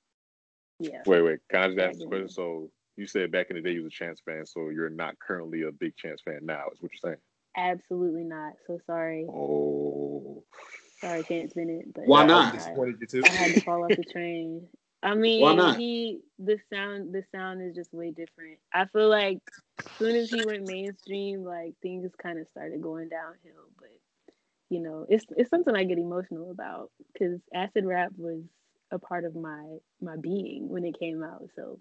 yeah. 0.82 1.02
Wait, 1.06 1.22
wait. 1.22 1.40
Can 1.50 1.62
I 1.62 1.68
just 1.68 1.80
ask 1.80 1.94
Yeah, 1.94 2.00
this 2.00 2.06
question? 2.06 2.30
So 2.30 2.70
you 2.98 3.08
said 3.08 3.32
back 3.32 3.50
in 3.50 3.56
the 3.56 3.62
day 3.62 3.72
you 3.72 3.84
was 3.84 3.94
a 3.94 3.96
Chance 3.96 4.22
fan, 4.26 4.46
so 4.46 4.70
you're 4.70 4.90
not 4.90 5.20
currently 5.20 5.64
a 5.64 5.72
big 5.72 5.96
Chance 5.98 6.22
fan 6.26 6.40
now, 6.44 6.66
is 6.74 6.82
what 6.82 6.92
you're 6.92 7.12
saying? 7.12 7.22
Absolutely 7.58 8.24
not. 8.24 8.54
So 8.68 8.80
sorry. 8.86 9.26
Oh, 9.30 10.44
Sorry, 11.02 11.24
Chance 11.28 11.54
Bennett. 11.54 11.94
But 11.94 12.06
Why 12.06 12.26
not? 12.26 12.46
album 12.46 12.60
disappointed 12.60 12.98
you 13.02 13.08
too. 13.08 13.24
I 13.28 13.34
had 13.34 13.54
to 13.54 13.62
fall 13.62 13.84
off 13.84 13.96
the 13.96 14.04
train. 14.04 14.68
I 15.04 15.16
mean, 15.16 15.42
Why 15.42 15.56
not? 15.56 15.78
he 15.78 16.22
the 16.40 16.60
sound 16.72 17.14
the 17.14 17.24
sound 17.32 17.62
is 17.62 17.76
just 17.76 17.94
way 17.94 18.12
different. 18.12 18.60
I 18.74 18.86
feel 18.86 19.10
like 19.10 19.40
as 19.80 19.86
soon 19.98 20.16
as 20.16 20.30
he 20.30 20.46
went 20.46 20.66
mainstream, 20.66 21.44
like 21.44 21.74
things 21.82 22.12
kind 22.22 22.40
of 22.40 22.48
started 22.50 22.82
going 22.82 23.10
downhill. 23.10 23.70
But 23.80 23.90
you 24.70 24.80
know, 24.80 25.06
it's 25.10 25.26
it's 25.36 25.50
something 25.50 25.76
I 25.76 25.84
get 25.84 25.98
emotional 25.98 26.52
about 26.52 26.92
because 27.14 27.40
acid 27.54 27.86
rap 27.86 28.12
was 28.16 28.42
a 28.92 29.00
part 29.00 29.26
of 29.26 29.36
my 29.36 29.78
my 30.02 30.16
being 30.18 30.70
when 30.70 30.86
it 30.86 31.00
came 31.00 31.24
out. 31.24 31.50
So, 31.56 31.80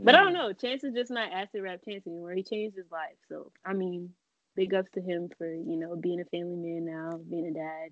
but 0.00 0.14
I 0.14 0.18
don't 0.18 0.32
mm. 0.32 0.34
know. 0.34 0.52
Chance 0.52 0.84
is 0.84 0.94
just 0.94 1.10
not 1.10 1.32
acid 1.32 1.62
rap 1.62 1.80
Chance 1.84 2.06
anymore. 2.06 2.32
He 2.32 2.42
changed 2.42 2.76
his 2.76 2.90
life. 2.90 3.16
So 3.28 3.52
I 3.64 3.72
mean, 3.72 4.10
big 4.54 4.74
ups 4.74 4.90
to 4.94 5.00
him 5.00 5.30
for 5.38 5.46
you 5.46 5.76
know 5.76 5.96
being 5.96 6.20
a 6.20 6.24
family 6.24 6.56
man 6.56 6.84
now, 6.84 7.20
being 7.28 7.46
a 7.46 7.52
dad, 7.52 7.90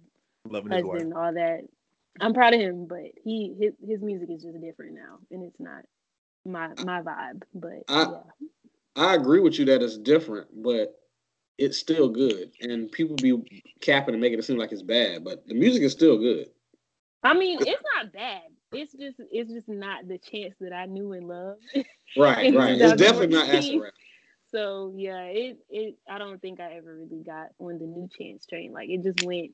Loving 0.48 0.72
husband, 0.72 1.14
all 1.14 1.32
that. 1.32 1.60
I'm 2.20 2.34
proud 2.34 2.54
of 2.54 2.60
him, 2.60 2.86
but 2.86 3.02
he 3.22 3.54
his, 3.58 3.72
his 3.86 4.00
music 4.00 4.30
is 4.30 4.42
just 4.42 4.60
different 4.60 4.94
now, 4.94 5.18
and 5.30 5.42
it's 5.42 5.58
not 5.58 5.82
my 6.44 6.68
my 6.84 7.02
vibe. 7.02 7.42
But 7.54 7.84
I- 7.88 8.02
yeah, 8.10 8.48
I 8.96 9.14
agree 9.14 9.40
with 9.40 9.58
you 9.58 9.64
that 9.66 9.82
it's 9.82 9.98
different, 9.98 10.48
but 10.62 10.94
it's 11.58 11.78
still 11.78 12.08
good. 12.08 12.52
And 12.60 12.90
people 12.90 13.16
be 13.16 13.62
capping 13.80 14.14
and 14.14 14.20
making 14.20 14.38
it 14.38 14.44
seem 14.44 14.58
like 14.58 14.72
it's 14.72 14.82
bad, 14.82 15.24
but 15.24 15.46
the 15.46 15.54
music 15.54 15.82
is 15.82 15.92
still 15.92 16.18
good. 16.18 16.48
I 17.24 17.34
mean, 17.34 17.60
it's 17.62 17.82
not 17.96 18.12
bad. 18.12 18.42
It's 18.72 18.92
just 18.92 19.16
it's 19.32 19.52
just 19.52 19.68
not 19.68 20.08
the 20.08 20.18
chance 20.18 20.54
that 20.60 20.72
I 20.72 20.86
knew 20.86 21.12
and 21.12 21.28
loved. 21.28 21.62
Right, 22.16 22.46
In 22.46 22.54
right. 22.54 22.80
It's 22.80 22.94
definitely 22.94 23.34
not 23.36 23.46
2014. 23.46 23.50
acid 23.50 23.76
rap. 23.80 23.94
so 24.52 24.94
yeah, 24.96 25.24
it 25.24 25.58
it 25.70 25.96
I 26.08 26.18
don't 26.18 26.40
think 26.40 26.60
I 26.60 26.74
ever 26.74 26.96
really 26.96 27.22
got 27.24 27.48
on 27.58 27.78
the 27.78 27.86
new 27.86 28.08
chance 28.18 28.46
train. 28.46 28.72
Like 28.72 28.88
it 28.90 29.02
just 29.02 29.18
went 29.18 29.52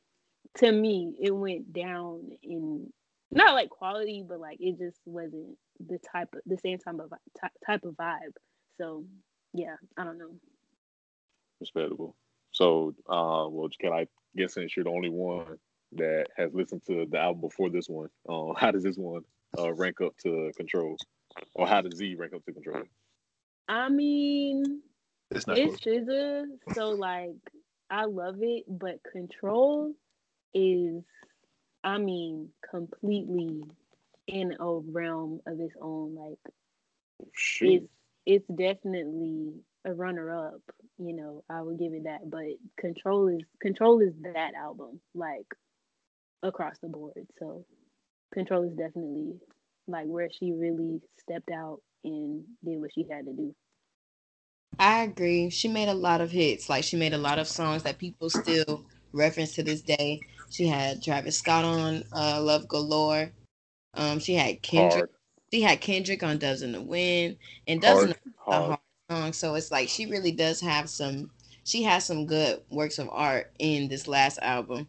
to 0.58 0.70
me, 0.72 1.16
it 1.20 1.30
went 1.30 1.72
down 1.72 2.30
in 2.42 2.92
not 3.30 3.54
like 3.54 3.70
quality, 3.70 4.24
but 4.28 4.40
like 4.40 4.58
it 4.60 4.78
just 4.78 5.00
wasn't 5.06 5.56
the 5.86 5.98
type 6.12 6.28
of 6.34 6.40
the 6.46 6.58
same 6.58 6.78
type 6.78 6.96
of 7.00 7.10
type, 7.40 7.52
type 7.66 7.84
of 7.84 7.94
vibe. 7.94 8.34
So 8.78 9.04
yeah, 9.54 9.76
I 9.96 10.04
don't 10.04 10.18
know. 10.18 10.32
respectable. 11.60 12.16
So, 12.52 12.94
uh, 13.08 13.46
well, 13.48 13.68
can 13.80 13.92
I 13.92 14.06
guess 14.36 14.54
since 14.54 14.76
you're 14.76 14.84
the 14.84 14.90
only 14.90 15.08
one 15.10 15.58
that 15.92 16.26
has 16.36 16.52
listened 16.54 16.82
to 16.86 17.06
the 17.10 17.18
album 17.18 17.40
before 17.40 17.70
this 17.70 17.88
one, 17.88 18.08
uh, 18.28 18.52
how 18.56 18.70
does 18.70 18.82
this 18.82 18.96
one 18.96 19.22
uh, 19.58 19.72
rank 19.72 20.00
up 20.00 20.16
to 20.24 20.52
Control, 20.56 20.96
or 21.54 21.66
how 21.66 21.80
does 21.80 21.96
Z 21.96 22.14
rank 22.16 22.32
up 22.34 22.44
to 22.44 22.52
Control? 22.52 22.82
I 23.68 23.88
mean, 23.88 24.82
It's 25.30 25.46
not 25.46 25.58
It's 25.58 25.76
close. 25.78 25.80
SZA, 25.80 26.44
so 26.74 26.90
like 26.90 27.36
I 27.90 28.04
love 28.04 28.36
it, 28.40 28.64
but 28.68 29.00
Control 29.12 29.92
is, 30.54 31.02
I 31.84 31.98
mean, 31.98 32.50
completely 32.70 33.62
in 34.26 34.54
a 34.60 34.72
realm 34.78 35.40
of 35.46 35.60
its 35.60 35.74
own. 35.80 36.14
Like 36.14 36.38
Shoot. 37.32 37.82
it's 37.82 37.92
it's 38.26 38.48
definitely 38.48 39.52
a 39.84 39.94
runner 39.94 40.30
up. 40.48 40.60
You 40.98 41.14
know, 41.14 41.44
I 41.48 41.62
would 41.62 41.78
give 41.78 41.92
it 41.94 42.04
that. 42.04 42.28
But 42.30 42.44
Control 42.78 43.28
is 43.28 43.42
Control 43.60 44.00
is 44.00 44.12
that 44.22 44.54
album, 44.54 45.00
like 45.14 45.46
across 46.42 46.78
the 46.78 46.88
board. 46.88 47.26
So 47.38 47.64
Control 48.32 48.64
is 48.64 48.76
definitely 48.76 49.34
like 49.86 50.06
where 50.06 50.28
she 50.30 50.52
really 50.52 51.00
stepped 51.18 51.50
out 51.50 51.80
and 52.04 52.44
did 52.64 52.80
what 52.80 52.92
she 52.94 53.06
had 53.10 53.26
to 53.26 53.32
do. 53.32 53.54
I 54.78 55.02
agree. 55.02 55.50
She 55.50 55.68
made 55.68 55.88
a 55.88 55.94
lot 55.94 56.20
of 56.20 56.30
hits. 56.30 56.68
Like 56.68 56.84
she 56.84 56.96
made 56.96 57.12
a 57.14 57.18
lot 57.18 57.38
of 57.38 57.48
songs 57.48 57.82
that 57.84 57.98
people 57.98 58.30
still 58.30 58.84
reference 59.12 59.54
to 59.54 59.62
this 59.62 59.82
day. 59.82 60.20
She 60.50 60.66
had 60.66 61.02
Travis 61.02 61.38
Scott 61.38 61.64
on 61.64 62.04
uh, 62.12 62.40
Love 62.42 62.68
Galore. 62.68 63.30
Um, 63.94 64.18
she 64.18 64.34
had 64.34 64.62
Kendrick. 64.62 65.06
Hard, 65.06 65.10
She 65.52 65.62
had 65.62 65.80
Kendrick 65.80 66.22
on 66.22 66.38
Doves 66.38 66.62
in 66.62 66.72
the 66.72 66.80
Wind, 66.80 67.36
and 67.66 67.80
Doves 67.80 68.02
in 68.02 68.10
the 68.10 68.16
a 68.50 68.60
hard. 68.60 68.62
hard 68.62 68.80
song. 69.10 69.32
So 69.32 69.54
it's 69.54 69.70
like 69.70 69.88
she 69.88 70.06
really 70.06 70.32
does 70.32 70.60
have 70.60 70.88
some. 70.90 71.30
She 71.64 71.82
has 71.84 72.04
some 72.04 72.26
good 72.26 72.62
works 72.70 72.98
of 72.98 73.08
art 73.10 73.52
in 73.58 73.88
this 73.88 74.08
last 74.08 74.38
album, 74.40 74.88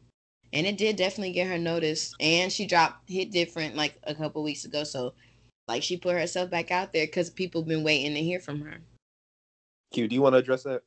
and 0.53 0.67
it 0.67 0.77
did 0.77 0.95
definitely 0.95 1.33
get 1.33 1.47
her 1.47 1.57
notice. 1.57 2.13
And 2.19 2.51
she 2.51 2.65
dropped 2.65 3.09
"Hit 3.09 3.31
Different" 3.31 3.75
like 3.75 3.97
a 4.03 4.15
couple 4.15 4.43
weeks 4.43 4.65
ago, 4.65 4.83
so 4.83 5.13
like 5.67 5.83
she 5.83 5.97
put 5.97 6.15
herself 6.15 6.49
back 6.49 6.71
out 6.71 6.93
there 6.93 7.05
because 7.05 7.29
people 7.29 7.63
been 7.63 7.83
waiting 7.83 8.13
to 8.13 8.21
hear 8.21 8.39
from 8.39 8.61
her. 8.61 8.77
Q, 9.93 10.07
do 10.07 10.15
you 10.15 10.21
want 10.21 10.33
to 10.33 10.39
address 10.39 10.63
that? 10.63 10.81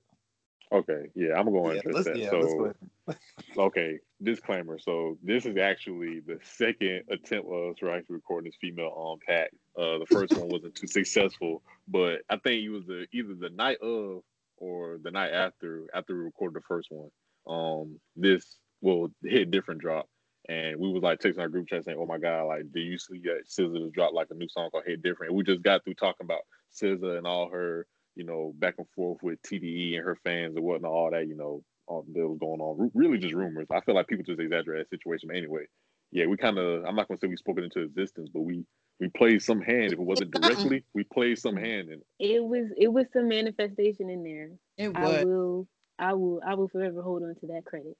Okay, 0.73 1.11
yeah, 1.14 1.38
I'm 1.38 1.50
going 1.50 1.76
yeah, 1.76 1.83
to 1.83 1.88
address 1.88 2.06
let's, 2.06 2.06
that. 2.06 2.16
yeah, 2.16 2.30
so, 2.30 2.38
let's 2.38 2.54
go 2.54 3.14
okay, 3.64 3.99
disclaimer. 4.23 4.78
So 4.78 5.18
this 5.23 5.47
is 5.47 5.56
actually 5.56 6.21
the 6.21 6.38
second 6.42 7.04
attempt 7.11 7.49
of 7.49 7.71
us 7.71 7.76
to 7.78 7.90
actually 7.90 8.16
record 8.16 8.47
this 8.47 8.56
female 8.61 8.92
on 8.94 9.18
pack. 9.26 9.50
Uh, 9.78 9.99
the 9.99 10.06
first 10.11 10.37
one 10.37 10.49
wasn't 10.49 10.75
too 10.75 10.87
successful, 10.87 11.62
but 11.87 12.23
I 12.30 12.37
think 12.38 12.62
it 12.62 12.71
was 12.71 12.87
the 12.87 13.06
either 13.12 13.35
the 13.35 13.50
night 13.50 13.78
of 13.83 14.23
or 14.56 14.99
the 15.02 15.11
night 15.11 15.33
after 15.33 15.85
after 15.94 16.14
we 16.16 16.25
recorded 16.25 16.56
the 16.56 16.66
first 16.66 16.88
one. 16.90 17.11
Um, 17.47 18.00
this 18.16 18.56
will 18.85 19.09
hit 19.23 19.50
different 19.50 19.81
drop, 19.81 20.09
and 20.49 20.79
we 20.79 20.93
was 20.93 21.03
like 21.03 21.21
texting 21.21 21.41
our 21.41 21.49
group 21.49 21.69
chat 21.69 21.85
saying, 21.85 21.99
"Oh 22.00 22.07
my 22.07 22.19
god, 22.19 22.45
like, 22.45 22.71
do 22.73 22.81
you 22.81 22.99
see 22.99 23.19
that 23.25 23.49
SZA 23.49 23.79
just 23.79 23.95
dropped 23.95 24.14
like 24.14 24.29
a 24.31 24.35
new 24.35 24.49
song 24.49 24.71
called 24.71 24.85
Hit 24.87 25.03
Different?" 25.03 25.31
And 25.31 25.37
we 25.37 25.45
just 25.45 25.62
got 25.62 25.83
through 25.85 25.95
talking 25.95 26.25
about 26.25 26.43
SZA 26.73 27.19
and 27.19 27.26
all 27.26 27.49
her, 27.49 27.87
you 28.14 28.25
know, 28.25 28.53
back 28.59 28.75
and 28.79 28.87
forth 28.95 29.23
with 29.23 29.43
TDE 29.43 29.97
and 29.97 30.05
her 30.05 30.17
fans 30.23 30.57
and 30.57 30.64
whatnot, 30.64 30.93
all 30.93 31.11
that, 31.11 31.26
you 31.26 31.35
know, 31.35 31.62
all 31.87 32.05
that 32.07 32.29
was 32.29 32.38
going 32.38 32.61
on. 32.61 32.91
Really, 32.95 33.19
just 33.19 33.35
rumors. 33.35 33.67
I 33.71 33.81
feel 33.81 33.95
like 33.95 34.07
people 34.07 34.25
just 34.25 34.41
exaggerate 34.41 34.88
that 34.88 34.97
situation. 34.97 35.29
But 35.29 35.38
anyway, 35.38 35.64
yeah, 36.12 36.26
we 36.26 36.37
kind 36.37 36.59
of. 36.59 36.85
I'm 36.85 36.95
not 36.95 37.09
gonna 37.09 37.19
say 37.19 37.26
we 37.26 37.37
spoke 37.37 37.59
it 37.59 37.64
into 37.64 37.81
existence, 37.81 38.29
but 38.33 38.43
we 38.43 38.64
we 39.00 39.09
played 39.09 39.43
some 39.43 39.61
hand. 39.61 39.93
If 39.93 39.99
it 39.99 40.00
wasn't 40.00 40.31
directly, 40.31 40.85
we 40.95 41.05
played 41.05 41.38
some 41.38 41.57
hand 41.57 41.88
in 41.88 42.00
it. 42.00 42.07
It 42.19 42.45
was 42.45 42.67
it 42.76 42.88
was 42.88 43.07
some 43.12 43.29
manifestation 43.29 44.11
in 44.11 44.23
there. 44.23 44.50
It 44.76 44.97
was. 44.97 45.14
I 45.14 45.25
will 45.25 45.69
I 45.99 46.12
will 46.12 46.41
I 46.47 46.55
will 46.55 46.69
forever 46.69 47.03
hold 47.03 47.23
on 47.23 47.35
to 47.41 47.47
that 47.49 47.64
credit. 47.64 47.97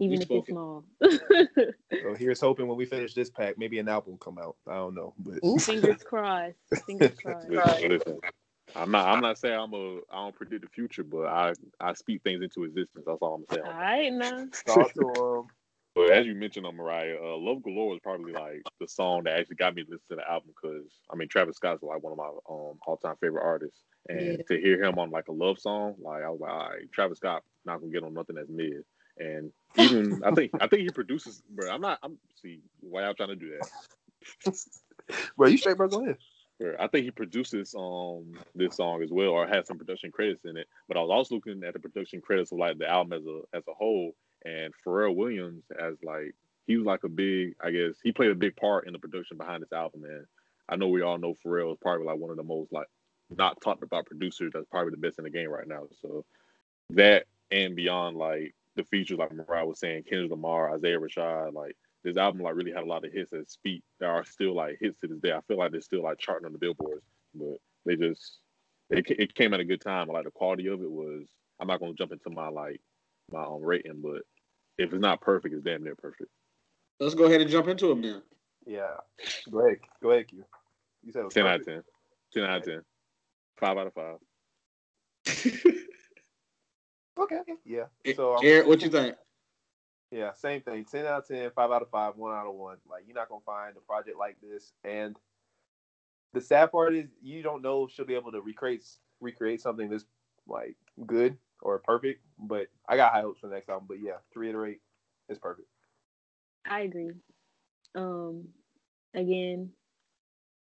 Even 0.00 0.16
if 0.16 0.22
spoke 0.22 0.48
it's 0.48 0.48
small. 0.48 0.84
So 1.02 2.14
here's 2.18 2.40
hoping 2.40 2.66
when 2.66 2.78
we 2.78 2.86
finish 2.86 3.14
this 3.14 3.30
pack, 3.30 3.58
maybe 3.58 3.78
an 3.78 3.88
album 3.88 4.16
come 4.18 4.38
out. 4.38 4.56
I 4.66 4.74
don't 4.74 4.94
know, 4.94 5.14
but 5.18 5.38
Ooh. 5.44 5.58
Fingers 5.60 6.02
crossed. 6.02 6.56
Fingers 6.86 7.18
crossed. 7.22 7.48
Listen, 7.48 7.88
listen. 7.88 8.20
I'm 8.76 8.90
not. 8.90 9.08
I'm 9.08 9.20
not 9.20 9.38
saying 9.38 9.58
I'm 9.58 9.74
a. 9.74 9.96
I 10.10 10.22
don't 10.22 10.34
predict 10.34 10.62
the 10.62 10.68
future, 10.68 11.04
but 11.04 11.26
I 11.26 11.52
I 11.80 11.92
speak 11.94 12.22
things 12.22 12.42
into 12.42 12.64
existence. 12.64 13.04
That's 13.06 13.18
all 13.20 13.34
I'm 13.34 13.44
saying. 13.50 13.64
All 13.64 13.72
right 13.72 14.12
now. 14.12 14.46
talk 14.66 14.92
to 14.94 15.06
um, 15.20 15.48
But 15.94 16.12
as 16.12 16.24
you 16.26 16.34
mentioned 16.34 16.66
on 16.66 16.76
Mariah, 16.76 17.16
uh, 17.20 17.36
"Love 17.36 17.62
Galore" 17.62 17.90
was 17.90 18.00
probably 18.02 18.32
like 18.32 18.62
the 18.80 18.86
song 18.86 19.24
that 19.24 19.38
actually 19.38 19.56
got 19.56 19.74
me 19.74 19.82
to 19.82 19.90
listen 19.90 20.06
to 20.10 20.16
the 20.16 20.30
album 20.30 20.50
because 20.54 20.86
I 21.12 21.16
mean 21.16 21.28
Travis 21.28 21.56
Scott's 21.56 21.82
like 21.82 22.02
one 22.02 22.12
of 22.12 22.18
my 22.18 22.28
um 22.48 22.78
all-time 22.86 23.16
favorite 23.20 23.44
artists, 23.44 23.82
and 24.08 24.38
Yeah. 24.38 24.42
to 24.48 24.60
hear 24.60 24.82
him 24.82 24.98
on 24.98 25.10
like 25.10 25.28
a 25.28 25.32
love 25.32 25.58
song, 25.58 25.96
like 26.00 26.22
I 26.22 26.30
was 26.30 26.40
like, 26.40 26.52
all 26.52 26.68
right, 26.70 26.92
Travis 26.92 27.18
Scott 27.18 27.42
not 27.64 27.80
gonna 27.80 27.92
get 27.92 28.04
on 28.04 28.14
nothing 28.14 28.36
that's 28.36 28.48
mid. 28.48 28.84
And 29.20 29.52
even 29.76 30.22
I 30.24 30.32
think 30.32 30.52
I 30.60 30.66
think 30.66 30.82
he 30.82 30.90
produces, 30.90 31.42
bro. 31.50 31.70
I'm 31.70 31.80
not. 31.80 31.98
I'm 32.02 32.18
see 32.42 32.60
why 32.80 33.04
y'all 33.04 33.14
trying 33.14 33.28
to 33.28 33.36
do 33.36 33.52
that. 33.58 34.56
bro, 35.36 35.48
you 35.48 35.58
straight, 35.58 35.76
bro. 35.76 35.88
Go 35.88 36.02
ahead. 36.02 36.16
Bro, 36.58 36.76
I 36.80 36.88
think 36.88 37.04
he 37.04 37.10
produces 37.10 37.74
um 37.78 38.32
this 38.54 38.76
song 38.76 39.02
as 39.02 39.10
well, 39.10 39.28
or 39.28 39.46
has 39.46 39.66
some 39.66 39.78
production 39.78 40.10
credits 40.10 40.44
in 40.44 40.56
it. 40.56 40.68
But 40.88 40.96
I 40.96 41.00
was 41.00 41.10
also 41.10 41.36
looking 41.36 41.62
at 41.64 41.74
the 41.74 41.80
production 41.80 42.20
credits 42.20 42.50
of 42.50 42.58
like 42.58 42.78
the 42.78 42.88
album 42.88 43.12
as 43.12 43.26
a 43.26 43.56
as 43.56 43.62
a 43.68 43.74
whole, 43.74 44.12
and 44.44 44.72
Pharrell 44.86 45.14
Williams 45.14 45.64
as 45.78 45.96
like 46.02 46.34
he 46.66 46.76
was 46.76 46.86
like 46.86 47.04
a 47.04 47.08
big, 47.08 47.54
I 47.62 47.70
guess 47.70 47.94
he 48.02 48.12
played 48.12 48.30
a 48.30 48.34
big 48.34 48.56
part 48.56 48.86
in 48.86 48.92
the 48.92 48.98
production 48.98 49.36
behind 49.36 49.62
this 49.62 49.72
album. 49.72 50.04
And 50.04 50.24
I 50.68 50.76
know 50.76 50.88
we 50.88 51.02
all 51.02 51.18
know 51.18 51.34
Pharrell 51.44 51.72
is 51.72 51.78
probably 51.82 52.06
like 52.06 52.18
one 52.18 52.30
of 52.30 52.36
the 52.36 52.42
most 52.42 52.72
like 52.72 52.86
not 53.28 53.60
talked 53.60 53.82
about 53.82 54.06
producers. 54.06 54.52
That's 54.54 54.66
probably 54.70 54.92
the 54.92 54.96
best 54.96 55.18
in 55.18 55.24
the 55.24 55.30
game 55.30 55.50
right 55.50 55.66
now. 55.66 55.86
So 56.00 56.24
that 56.90 57.26
and 57.50 57.74
beyond, 57.74 58.16
like 58.16 58.54
the 58.76 58.84
features, 58.84 59.18
like 59.18 59.32
Mariah 59.32 59.66
was 59.66 59.78
saying, 59.80 60.04
Kendrick 60.08 60.30
Lamar, 60.30 60.74
Isaiah 60.74 60.98
Rashad, 60.98 61.52
like 61.54 61.76
this 62.04 62.16
album 62.16 62.42
like 62.42 62.54
really 62.54 62.72
had 62.72 62.82
a 62.82 62.86
lot 62.86 63.04
of 63.04 63.12
hits 63.12 63.30
that 63.30 63.50
speak 63.50 63.82
that 63.98 64.06
are 64.06 64.24
still 64.24 64.54
like 64.54 64.78
hits 64.80 64.98
to 65.00 65.06
this 65.08 65.20
day. 65.20 65.32
I 65.32 65.40
feel 65.42 65.58
like 65.58 65.72
they're 65.72 65.80
still 65.80 66.02
like 66.02 66.18
charting 66.18 66.46
on 66.46 66.52
the 66.52 66.58
billboards, 66.58 67.04
but 67.34 67.58
they 67.84 67.96
just 67.96 68.38
it, 68.90 69.08
it 69.10 69.34
came 69.34 69.52
at 69.54 69.60
a 69.60 69.64
good 69.64 69.80
time. 69.80 70.08
Like 70.08 70.24
the 70.24 70.30
quality 70.30 70.66
of 70.68 70.80
it 70.82 70.90
was. 70.90 71.26
I'm 71.60 71.66
not 71.66 71.78
gonna 71.80 71.92
jump 71.92 72.12
into 72.12 72.30
my 72.30 72.48
like 72.48 72.80
my 73.30 73.44
own 73.44 73.62
rating, 73.62 74.00
but 74.02 74.22
if 74.78 74.92
it's 74.92 75.02
not 75.02 75.20
perfect, 75.20 75.54
it's 75.54 75.62
damn 75.62 75.84
near 75.84 75.94
perfect. 75.94 76.30
Let's 76.98 77.14
go 77.14 77.24
ahead 77.24 77.42
and 77.42 77.50
jump 77.50 77.68
into 77.68 77.88
them 77.88 78.00
then. 78.00 78.22
Yeah. 78.66 78.94
Go 79.50 79.66
ahead. 79.66 79.78
Go 80.02 80.10
ahead, 80.10 80.28
Q. 80.28 80.44
You 81.02 81.12
said 81.12 81.20
it 81.20 81.24
was 81.26 81.34
Ten 81.34 81.46
out 81.46 81.60
of 81.60 81.66
perfect. 81.66 81.86
ten. 82.32 82.42
Ten 82.42 82.50
out 82.50 82.58
of 82.58 82.64
ten. 82.64 82.82
Five 83.58 83.76
out 83.76 83.86
of 83.88 83.94
five. 83.94 85.64
Okay. 87.30 87.40
okay. 87.40 87.54
Yeah. 87.64 88.14
So 88.14 88.38
Eric, 88.42 88.66
what 88.66 88.82
you 88.82 88.90
think? 88.90 89.16
Yeah, 90.10 90.32
same 90.34 90.60
thing. 90.62 90.84
10 90.84 91.06
out 91.06 91.22
of 91.22 91.28
10, 91.28 91.50
5 91.54 91.70
out 91.70 91.82
of 91.82 91.90
5, 91.90 92.16
1 92.16 92.32
out 92.34 92.46
of 92.46 92.54
1. 92.54 92.76
Like, 92.90 93.04
you're 93.06 93.14
not 93.14 93.28
going 93.28 93.42
to 93.42 93.44
find 93.44 93.76
a 93.76 93.80
project 93.80 94.18
like 94.18 94.36
this. 94.42 94.72
And 94.82 95.16
the 96.32 96.40
sad 96.40 96.72
part 96.72 96.94
is, 96.96 97.06
you 97.22 97.42
don't 97.42 97.62
know 97.62 97.84
if 97.84 97.92
she'll 97.92 98.04
be 98.04 98.16
able 98.16 98.32
to 98.32 98.40
recreate 98.40 98.84
recreate 99.20 99.60
something 99.60 99.88
this, 99.88 100.04
like, 100.48 100.76
good 101.06 101.36
or 101.62 101.78
perfect. 101.78 102.22
But 102.38 102.66
I 102.88 102.96
got 102.96 103.12
high 103.12 103.20
hopes 103.20 103.40
for 103.40 103.46
the 103.46 103.54
next 103.54 103.68
album. 103.68 103.86
But 103.88 103.98
yeah, 104.02 104.18
to 104.32 104.38
reiterate, 104.38 104.80
it's 105.28 105.38
perfect. 105.38 105.68
I 106.68 106.80
agree. 106.80 107.12
Um 107.94 108.48
again, 109.14 109.70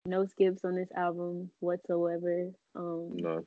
no 0.06 0.26
skips 0.26 0.66
on 0.66 0.76
this 0.76 0.92
album 0.96 1.52
whatsoever. 1.60 2.52
Um 2.76 3.18
No. 3.18 3.46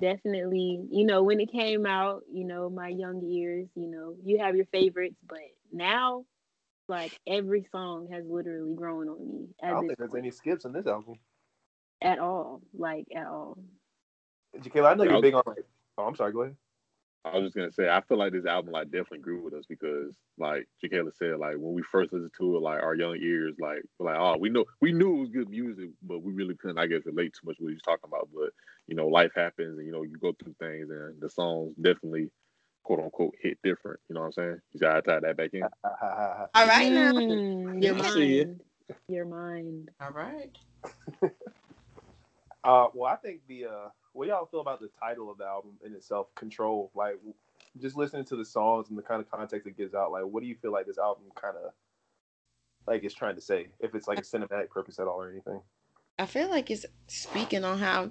Definitely, 0.00 0.84
you 0.90 1.04
know, 1.06 1.22
when 1.22 1.40
it 1.40 1.50
came 1.52 1.86
out, 1.86 2.22
you 2.32 2.44
know, 2.44 2.68
my 2.70 2.88
young 2.88 3.22
years, 3.22 3.68
you 3.74 3.88
know, 3.88 4.16
you 4.24 4.38
have 4.38 4.56
your 4.56 4.66
favorites, 4.66 5.16
but 5.28 5.38
now, 5.72 6.24
like 6.88 7.18
every 7.26 7.66
song 7.72 8.08
has 8.12 8.24
literally 8.28 8.74
grown 8.74 9.08
on 9.08 9.28
me 9.28 9.48
I 9.62 9.70
don't 9.70 9.86
think 9.86 9.98
there's 9.98 10.10
point. 10.10 10.24
any 10.24 10.30
skips 10.30 10.64
in 10.64 10.72
this 10.72 10.86
album. 10.86 11.16
at 12.00 12.18
all, 12.18 12.62
like 12.74 13.06
at 13.14 13.26
all. 13.26 13.58
Jakayla, 14.56 14.92
I 14.92 14.94
know 14.94 15.04
Yeah, 15.04 15.10
you're 15.12 15.22
big 15.22 15.34
on, 15.34 15.42
like, 15.46 15.64
oh, 15.98 16.04
I'm 16.04 16.16
sorry, 16.16 16.32
go 16.32 16.42
ahead. 16.42 16.56
I 17.24 17.38
was 17.38 17.46
just 17.46 17.56
gonna 17.56 17.72
say 17.72 17.88
I 17.88 18.00
feel 18.02 18.18
like 18.18 18.32
this 18.32 18.46
album 18.46 18.70
like 18.72 18.86
definitely 18.86 19.18
grew 19.18 19.42
with 19.42 19.54
us 19.54 19.64
because 19.68 20.14
like 20.38 20.68
Jakayla 20.82 21.12
said, 21.16 21.38
like 21.38 21.56
when 21.56 21.74
we 21.74 21.82
first 21.82 22.12
listened 22.12 22.30
to 22.38 22.56
it, 22.56 22.62
like 22.62 22.80
our 22.80 22.94
young 22.94 23.16
ears, 23.20 23.56
like 23.58 23.82
we're 23.98 24.12
like, 24.12 24.20
oh, 24.20 24.36
we 24.38 24.48
know 24.48 24.64
we 24.80 24.92
knew 24.92 25.16
it 25.16 25.20
was 25.22 25.30
good 25.30 25.50
music, 25.50 25.90
but 26.02 26.22
we 26.22 26.32
really 26.32 26.54
couldn't, 26.54 26.78
I 26.78 26.86
guess, 26.86 27.04
relate 27.04 27.34
too 27.34 27.46
much 27.48 27.56
what 27.58 27.68
he 27.70 27.74
was 27.74 27.82
talking 27.82 28.04
about. 28.08 28.28
But 28.32 28.50
you 28.96 29.02
know, 29.02 29.08
life 29.08 29.32
happens, 29.36 29.76
and 29.76 29.86
you 29.86 29.92
know, 29.92 30.04
you 30.04 30.16
go 30.16 30.32
through 30.42 30.54
things, 30.58 30.88
and 30.88 31.20
the 31.20 31.28
songs 31.28 31.74
definitely, 31.78 32.30
quote 32.82 33.00
unquote, 33.00 33.34
hit 33.42 33.58
different. 33.62 34.00
You 34.08 34.14
know 34.14 34.22
what 34.22 34.26
I'm 34.28 34.32
saying? 34.32 34.60
You 34.72 34.80
gotta 34.80 35.02
tie 35.02 35.20
that 35.20 35.36
back 35.36 35.50
in. 35.52 35.62
All 35.84 36.66
right 36.66 36.90
now. 36.90 37.12
Mm, 37.12 37.82
your 37.82 37.94
I 37.94 38.08
see 38.08 38.38
it. 38.38 38.48
mind. 38.48 38.60
Your 39.08 39.24
mind. 39.26 39.90
All 40.00 40.12
right. 40.12 40.50
Uh, 42.64 42.88
well, 42.94 43.12
I 43.12 43.14
think 43.14 43.42
the 43.46 43.64
uh, 43.66 43.88
what 44.12 44.26
y'all 44.26 44.44
feel 44.46 44.58
about 44.58 44.80
the 44.80 44.88
title 45.00 45.30
of 45.30 45.38
the 45.38 45.44
album 45.44 45.74
in 45.86 45.92
itself, 45.94 46.34
Control? 46.34 46.90
Like, 46.96 47.14
just 47.80 47.96
listening 47.96 48.24
to 48.24 48.34
the 48.34 48.44
songs 48.44 48.88
and 48.88 48.98
the 48.98 49.02
kind 49.02 49.20
of 49.20 49.30
context 49.30 49.68
it 49.68 49.76
gives 49.76 49.94
out. 49.94 50.10
Like, 50.10 50.24
what 50.24 50.42
do 50.42 50.48
you 50.48 50.56
feel 50.56 50.72
like 50.72 50.84
this 50.84 50.98
album 50.98 51.26
kind 51.40 51.54
of 51.64 51.70
like 52.88 53.04
is 53.04 53.14
trying 53.14 53.36
to 53.36 53.40
say? 53.40 53.68
If 53.78 53.94
it's 53.94 54.08
like 54.08 54.18
a 54.18 54.22
cinematic 54.22 54.68
purpose 54.70 54.98
at 54.98 55.06
all 55.06 55.22
or 55.22 55.30
anything? 55.30 55.60
I 56.18 56.26
feel 56.26 56.48
like 56.48 56.70
it's 56.72 56.86
speaking 57.06 57.62
on 57.62 57.78
how 57.78 58.10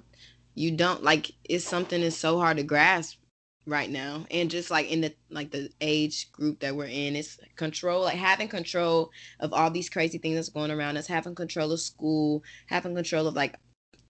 you 0.56 0.72
don't 0.72 1.04
like 1.04 1.30
it's 1.44 1.64
something 1.64 2.00
that's 2.00 2.16
so 2.16 2.40
hard 2.40 2.56
to 2.56 2.64
grasp 2.64 3.18
right 3.66 3.90
now 3.90 4.26
and 4.30 4.50
just 4.50 4.70
like 4.70 4.90
in 4.90 5.00
the 5.00 5.14
like 5.30 5.52
the 5.52 5.68
age 5.80 6.32
group 6.32 6.60
that 6.60 6.74
we're 6.74 6.86
in 6.86 7.16
it's 7.16 7.38
control 7.56 8.02
like 8.02 8.14
having 8.16 8.48
control 8.48 9.10
of 9.40 9.52
all 9.52 9.70
these 9.70 9.88
crazy 9.88 10.18
things 10.18 10.36
that's 10.36 10.48
going 10.48 10.70
around 10.70 10.96
us 10.96 11.06
having 11.06 11.34
control 11.34 11.70
of 11.72 11.80
school 11.80 12.42
having 12.66 12.94
control 12.94 13.28
of 13.28 13.34
like 13.34 13.56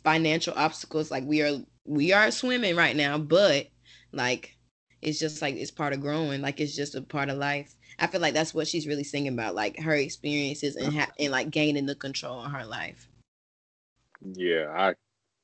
financial 0.07 0.55
obstacles. 0.57 1.11
Like 1.11 1.25
we 1.27 1.43
are 1.43 1.59
we 1.85 2.13
are 2.13 2.31
swimming 2.31 2.77
right 2.77 2.95
now, 2.97 3.19
but 3.19 3.67
like 4.13 4.57
it's 5.03 5.19
just 5.19 5.43
like 5.43 5.57
it's 5.57 5.73
part 5.73 5.93
of 5.93 6.01
growing. 6.01 6.41
Like 6.41 6.61
it's 6.61 6.77
just 6.77 6.95
a 6.95 7.03
part 7.03 7.29
of 7.29 7.39
life. 7.39 7.75
I 7.99 8.07
feel 8.07 8.21
like 8.21 8.33
that's 8.35 8.55
what 8.55 8.69
she's 8.69 8.87
really 8.87 9.03
singing 9.03 9.33
about, 9.33 9.57
like 9.57 9.81
her 9.81 9.95
experiences 9.95 10.77
and 10.77 10.95
ha- 10.95 11.11
and 11.19 11.33
like 11.33 11.51
gaining 11.51 11.87
the 11.87 11.97
control 11.97 12.45
in 12.45 12.51
her 12.53 12.65
life. 12.65 13.09
Yeah, 14.23 14.73
I 14.73 14.95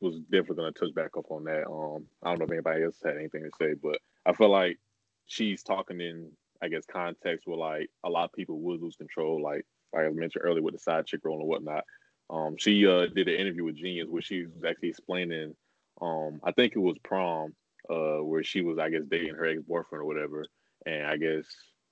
was 0.02 0.18
definitely 0.30 0.56
gonna 0.56 0.72
touch 0.72 0.94
back 0.94 1.16
up 1.16 1.30
on 1.30 1.44
that. 1.44 1.66
Um, 1.66 2.06
I 2.22 2.30
don't 2.30 2.38
know 2.38 2.44
if 2.44 2.50
anybody 2.50 2.84
else 2.84 3.00
had 3.02 3.16
anything 3.16 3.44
to 3.44 3.50
say, 3.58 3.74
but 3.74 3.98
I 4.26 4.32
feel 4.32 4.50
like 4.50 4.78
she's 5.26 5.62
talking 5.62 6.00
in, 6.00 6.30
I 6.62 6.68
guess, 6.68 6.84
context 6.86 7.46
where 7.46 7.56
like 7.56 7.90
a 8.04 8.10
lot 8.10 8.24
of 8.24 8.32
people 8.32 8.60
would 8.60 8.82
lose 8.82 8.96
control, 8.96 9.42
like 9.42 9.66
like 9.92 10.06
I 10.06 10.10
mentioned 10.10 10.44
earlier 10.44 10.62
with 10.62 10.74
the 10.74 10.80
side 10.80 11.06
chick 11.06 11.20
role 11.24 11.40
and 11.40 11.48
whatnot. 11.48 11.84
Um, 12.30 12.56
she 12.58 12.86
uh 12.86 13.06
did 13.06 13.28
an 13.28 13.34
interview 13.34 13.64
with 13.64 13.76
Genius 13.76 14.08
where 14.08 14.22
she 14.22 14.46
was 14.46 14.64
actually 14.66 14.90
explaining, 14.90 15.54
um, 16.00 16.40
I 16.44 16.52
think 16.52 16.74
it 16.74 16.80
was 16.80 16.96
prom, 17.04 17.54
uh, 17.90 18.18
where 18.22 18.42
she 18.42 18.62
was 18.62 18.78
I 18.78 18.90
guess 18.90 19.02
dating 19.08 19.34
her 19.34 19.46
ex 19.46 19.62
boyfriend 19.62 20.02
or 20.02 20.06
whatever, 20.06 20.44
and 20.86 21.06
I 21.06 21.16
guess 21.16 21.44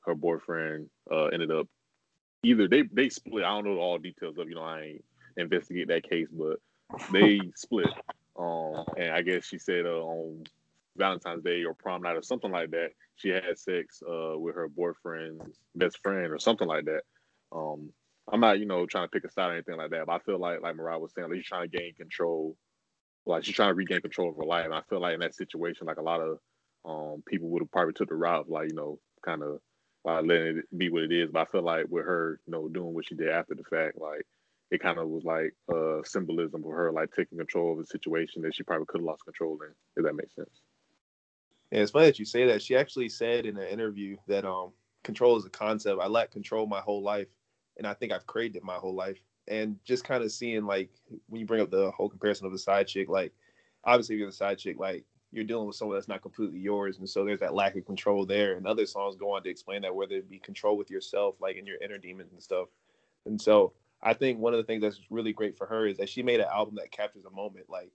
her 0.06 0.14
boyfriend 0.14 0.88
uh 1.10 1.26
ended 1.26 1.50
up 1.50 1.68
either 2.42 2.68
they 2.68 2.82
they 2.92 3.08
split. 3.08 3.44
I 3.44 3.48
don't 3.48 3.64
know 3.64 3.78
all 3.78 3.98
details 3.98 4.38
of 4.38 4.48
you 4.48 4.54
know 4.54 4.62
I 4.62 4.82
ain't 4.82 5.04
investigate 5.36 5.88
that 5.88 6.08
case, 6.08 6.28
but 6.32 6.58
they 7.12 7.40
split. 7.54 7.88
Um, 8.38 8.84
and 8.96 9.10
I 9.12 9.22
guess 9.22 9.44
she 9.44 9.58
said 9.58 9.86
uh, 9.86 10.02
on 10.02 10.44
Valentine's 10.96 11.44
Day 11.44 11.64
or 11.64 11.74
prom 11.74 12.02
night 12.02 12.16
or 12.16 12.22
something 12.22 12.50
like 12.50 12.70
that, 12.70 12.90
she 13.16 13.28
had 13.28 13.58
sex 13.58 14.02
uh, 14.08 14.38
with 14.38 14.54
her 14.54 14.68
boyfriend's 14.68 15.58
best 15.74 15.98
friend 16.02 16.32
or 16.32 16.38
something 16.38 16.66
like 16.66 16.86
that. 16.86 17.02
Um, 17.52 17.90
I'm 18.32 18.40
not, 18.40 18.58
you 18.60 18.66
know, 18.66 18.86
trying 18.86 19.04
to 19.04 19.10
pick 19.10 19.24
a 19.24 19.30
side 19.30 19.50
or 19.50 19.52
anything 19.54 19.76
like 19.76 19.90
that, 19.90 20.06
but 20.06 20.12
I 20.12 20.18
feel 20.20 20.38
like, 20.38 20.62
like 20.62 20.76
Mariah 20.76 20.98
was 20.98 21.12
saying, 21.12 21.28
like 21.28 21.38
she's 21.38 21.46
trying 21.46 21.68
to 21.68 21.78
gain 21.78 21.94
control, 21.94 22.56
like 23.26 23.44
she's 23.44 23.54
trying 23.54 23.70
to 23.70 23.74
regain 23.74 24.00
control 24.00 24.30
of 24.30 24.36
her 24.36 24.44
life. 24.44 24.64
And 24.64 24.74
I 24.74 24.82
feel 24.88 25.00
like 25.00 25.14
in 25.14 25.20
that 25.20 25.34
situation, 25.34 25.86
like 25.86 25.98
a 25.98 26.02
lot 26.02 26.20
of 26.20 26.38
um, 26.84 27.22
people 27.26 27.48
would 27.48 27.62
have 27.62 27.70
probably 27.72 27.92
took 27.92 28.08
the 28.08 28.14
route 28.14 28.48
like, 28.48 28.68
you 28.68 28.74
know, 28.74 28.98
kind 29.24 29.42
of 29.42 29.60
uh, 30.08 30.22
letting 30.22 30.58
it 30.58 30.78
be 30.78 30.88
what 30.88 31.02
it 31.02 31.12
is. 31.12 31.30
But 31.30 31.40
I 31.40 31.50
feel 31.52 31.62
like 31.62 31.86
with 31.88 32.06
her, 32.06 32.40
you 32.46 32.52
know, 32.52 32.68
doing 32.68 32.94
what 32.94 33.06
she 33.06 33.16
did 33.16 33.28
after 33.28 33.54
the 33.54 33.64
fact, 33.64 33.98
like 33.98 34.26
it 34.70 34.80
kind 34.80 34.98
of 34.98 35.08
was 35.08 35.24
like 35.24 35.54
uh 35.72 36.02
symbolism 36.04 36.62
for 36.62 36.74
her 36.74 36.92
like 36.92 37.10
taking 37.14 37.38
control 37.38 37.72
of 37.72 37.78
a 37.78 37.86
situation 37.86 38.42
that 38.42 38.54
she 38.54 38.62
probably 38.62 38.86
could 38.86 39.00
have 39.00 39.06
lost 39.06 39.24
control 39.24 39.58
in, 39.62 39.72
if 39.96 40.04
that 40.04 40.14
makes 40.14 40.34
sense. 40.34 40.62
Yeah, 41.70 41.80
it's 41.80 41.90
funny 41.92 42.06
that 42.06 42.18
you 42.18 42.24
say 42.24 42.46
that. 42.46 42.62
She 42.62 42.76
actually 42.76 43.08
said 43.08 43.46
in 43.46 43.56
an 43.56 43.68
interview 43.68 44.16
that 44.26 44.44
um 44.44 44.72
control 45.04 45.36
is 45.36 45.44
a 45.44 45.50
concept. 45.50 46.00
I 46.00 46.06
lack 46.06 46.30
control 46.30 46.66
my 46.66 46.80
whole 46.80 47.02
life, 47.02 47.28
and 47.76 47.86
I 47.86 47.94
think 47.94 48.12
I've 48.12 48.26
craved 48.26 48.56
it 48.56 48.64
my 48.64 48.76
whole 48.76 48.94
life. 48.94 49.18
And 49.48 49.76
just 49.84 50.04
kind 50.04 50.22
of 50.22 50.30
seeing 50.30 50.64
like 50.64 50.90
when 51.28 51.40
you 51.40 51.46
bring 51.46 51.60
up 51.60 51.70
the 51.70 51.90
whole 51.92 52.08
comparison 52.08 52.46
of 52.46 52.52
the 52.52 52.58
side 52.58 52.86
chick, 52.86 53.08
like 53.08 53.32
obviously 53.84 54.14
if 54.14 54.18
you're 54.20 54.28
the 54.28 54.32
side 54.36 54.58
chick, 54.58 54.78
like 54.78 55.04
you're 55.32 55.44
dealing 55.44 55.66
with 55.66 55.76
someone 55.76 55.96
that's 55.96 56.08
not 56.08 56.22
completely 56.22 56.58
yours, 56.58 56.98
and 56.98 57.08
so 57.08 57.24
there's 57.24 57.40
that 57.40 57.54
lack 57.54 57.76
of 57.76 57.86
control 57.86 58.26
there. 58.26 58.54
And 58.54 58.66
other 58.66 58.86
songs 58.86 59.16
go 59.16 59.34
on 59.34 59.42
to 59.44 59.48
explain 59.50 59.82
that, 59.82 59.94
whether 59.94 60.16
it 60.16 60.30
be 60.30 60.38
control 60.38 60.76
with 60.76 60.90
yourself, 60.90 61.36
like 61.40 61.56
in 61.56 61.66
your 61.66 61.78
inner 61.82 61.98
demons 61.98 62.32
and 62.32 62.42
stuff. 62.42 62.68
And 63.26 63.40
so 63.40 63.72
I 64.02 64.14
think 64.14 64.38
one 64.38 64.54
of 64.54 64.58
the 64.58 64.64
things 64.64 64.82
that's 64.82 65.00
really 65.10 65.32
great 65.32 65.56
for 65.56 65.66
her 65.66 65.86
is 65.86 65.98
that 65.98 66.08
she 66.08 66.22
made 66.22 66.40
an 66.40 66.46
album 66.52 66.76
that 66.76 66.90
captures 66.90 67.24
a 67.24 67.30
moment. 67.30 67.66
Like 67.68 67.90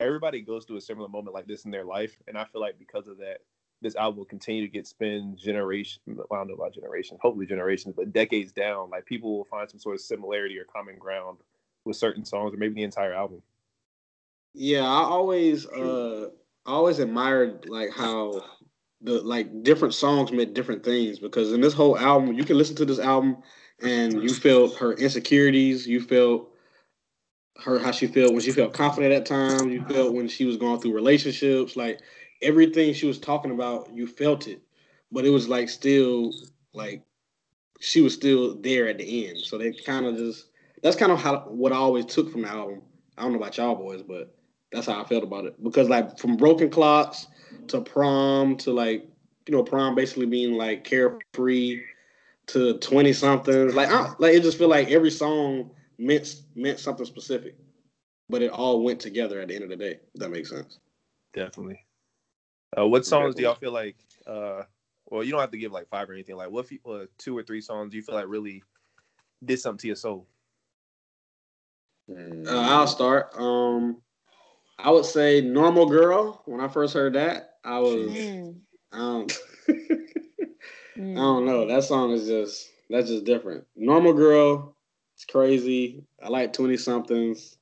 everybody 0.00 0.40
goes 0.40 0.64
through 0.64 0.76
a 0.76 0.80
similar 0.80 1.08
moment 1.08 1.34
like 1.34 1.46
this 1.46 1.64
in 1.64 1.70
their 1.70 1.84
life, 1.84 2.16
and 2.26 2.38
I 2.38 2.44
feel 2.44 2.60
like 2.60 2.78
because 2.78 3.08
of 3.08 3.18
that, 3.18 3.38
this 3.80 3.96
album 3.96 4.18
will 4.18 4.24
continue 4.24 4.62
to 4.62 4.72
get 4.72 4.86
spin 4.86 5.36
generation. 5.36 6.00
Well, 6.06 6.26
I 6.32 6.36
don't 6.36 6.48
know 6.48 6.54
about 6.54 6.74
generations, 6.74 7.20
hopefully 7.22 7.46
generations, 7.46 7.94
but 7.96 8.12
decades 8.12 8.52
down, 8.52 8.90
like 8.90 9.06
people 9.06 9.36
will 9.36 9.44
find 9.44 9.70
some 9.70 9.80
sort 9.80 9.94
of 9.94 10.00
similarity 10.00 10.58
or 10.58 10.64
common 10.64 10.98
ground 10.98 11.38
with 11.84 11.96
certain 11.96 12.24
songs, 12.24 12.54
or 12.54 12.56
maybe 12.56 12.74
the 12.74 12.82
entire 12.82 13.12
album. 13.14 13.42
Yeah, 14.54 14.84
I 14.84 15.02
always, 15.02 15.66
uh, 15.66 16.30
I 16.66 16.70
always 16.70 16.98
admired 16.98 17.68
like 17.68 17.90
how 17.90 18.42
the 19.00 19.20
like 19.22 19.62
different 19.62 19.94
songs 19.94 20.32
meant 20.32 20.54
different 20.54 20.84
things 20.84 21.18
because 21.18 21.52
in 21.52 21.60
this 21.60 21.74
whole 21.74 21.98
album, 21.98 22.34
you 22.34 22.44
can 22.44 22.58
listen 22.58 22.76
to 22.76 22.84
this 22.84 22.98
album 22.98 23.36
and 23.80 24.22
you 24.22 24.28
felt 24.28 24.76
her 24.76 24.92
insecurities. 24.94 25.86
You 25.86 26.00
felt 26.00 26.50
her 27.64 27.78
how 27.78 27.90
she 27.90 28.06
felt 28.06 28.32
when 28.32 28.40
she 28.40 28.52
felt 28.52 28.72
confident 28.72 29.12
at 29.12 29.26
times. 29.26 29.72
You 29.72 29.84
felt 29.84 30.14
when 30.14 30.28
she 30.28 30.44
was 30.44 30.56
going 30.56 30.80
through 30.80 30.94
relationships. 30.94 31.76
Like 31.76 32.00
everything 32.42 32.92
she 32.92 33.06
was 33.06 33.18
talking 33.18 33.52
about, 33.52 33.90
you 33.94 34.06
felt 34.06 34.48
it, 34.48 34.62
but 35.12 35.24
it 35.24 35.30
was 35.30 35.48
like 35.48 35.68
still 35.68 36.32
like 36.74 37.02
she 37.80 38.00
was 38.00 38.14
still 38.14 38.56
there 38.56 38.88
at 38.88 38.98
the 38.98 39.28
end. 39.28 39.38
So 39.38 39.58
they 39.58 39.72
kind 39.72 40.06
of 40.06 40.16
just 40.16 40.46
that's 40.82 40.96
kind 40.96 41.12
of 41.12 41.20
how 41.20 41.40
what 41.48 41.72
I 41.72 41.76
always 41.76 42.06
took 42.06 42.30
from 42.30 42.42
the 42.42 42.48
album. 42.48 42.82
I 43.16 43.22
don't 43.22 43.32
know 43.32 43.38
about 43.38 43.56
y'all 43.56 43.74
boys, 43.74 44.02
but 44.02 44.34
that's 44.72 44.86
how 44.86 45.00
I 45.00 45.04
felt 45.04 45.24
about 45.24 45.44
it. 45.44 45.62
Because 45.62 45.88
like 45.88 46.18
from 46.18 46.36
Broken 46.36 46.70
Clocks 46.70 47.26
to 47.68 47.80
Prom 47.80 48.56
to 48.58 48.72
like 48.72 49.06
you 49.46 49.54
know 49.54 49.62
Prom 49.62 49.94
basically 49.94 50.26
being 50.26 50.52
like 50.54 50.84
carefree 50.84 51.82
to 52.48 52.78
20 52.78 53.12
somethings. 53.12 53.74
Like 53.74 53.88
I, 53.88 54.14
like 54.18 54.34
it 54.34 54.42
just 54.42 54.58
feel 54.58 54.68
like 54.68 54.90
every 54.90 55.10
song 55.10 55.70
meant 55.98 56.42
meant 56.54 56.78
something 56.78 57.06
specific. 57.06 57.56
But 58.30 58.42
it 58.42 58.50
all 58.50 58.84
went 58.84 59.00
together 59.00 59.40
at 59.40 59.48
the 59.48 59.54
end 59.54 59.64
of 59.64 59.70
the 59.70 59.76
day. 59.76 60.00
If 60.14 60.20
that 60.20 60.30
makes 60.30 60.50
sense. 60.50 60.78
Definitely. 61.32 61.84
Uh, 62.76 62.86
what 62.86 63.06
songs 63.06 63.34
do 63.34 63.42
y'all 63.42 63.54
feel 63.54 63.72
like? 63.72 63.96
Uh, 64.26 64.62
well, 65.06 65.24
you 65.24 65.30
don't 65.30 65.40
have 65.40 65.50
to 65.52 65.58
give 65.58 65.72
like 65.72 65.88
five 65.88 66.10
or 66.10 66.12
anything. 66.12 66.36
Like, 66.36 66.50
what 66.50 66.66
if 66.66 66.72
you, 66.72 66.78
uh, 66.86 67.06
two 67.16 67.36
or 67.36 67.42
three 67.42 67.62
songs 67.62 67.90
do 67.90 67.96
you 67.96 68.02
feel 68.02 68.14
like 68.14 68.26
really 68.28 68.62
did 69.42 69.58
something 69.58 69.78
to 69.78 69.86
your 69.86 69.96
soul? 69.96 70.26
Uh, 72.10 72.44
I'll 72.46 72.86
start. 72.86 73.32
Um, 73.34 74.02
I 74.78 74.90
would 74.90 75.04
say 75.04 75.40
"Normal 75.40 75.86
Girl." 75.86 76.42
When 76.46 76.60
I 76.60 76.68
first 76.68 76.94
heard 76.94 77.14
that, 77.14 77.54
I 77.64 77.80
was, 77.80 78.12
Mm, 78.12 78.60
um, 78.92 79.26
I 79.68 79.72
mm. 80.98 81.14
don't 81.16 81.46
know. 81.46 81.66
That 81.66 81.84
song 81.84 82.12
is 82.12 82.26
just 82.26 82.70
that's 82.88 83.08
just 83.08 83.24
different. 83.24 83.64
Normal 83.76 84.12
girl, 84.12 84.76
it's 85.14 85.24
crazy. 85.24 86.04
I 86.22 86.28
like 86.28 86.52
twenty 86.52 86.76
somethings. 86.76 87.56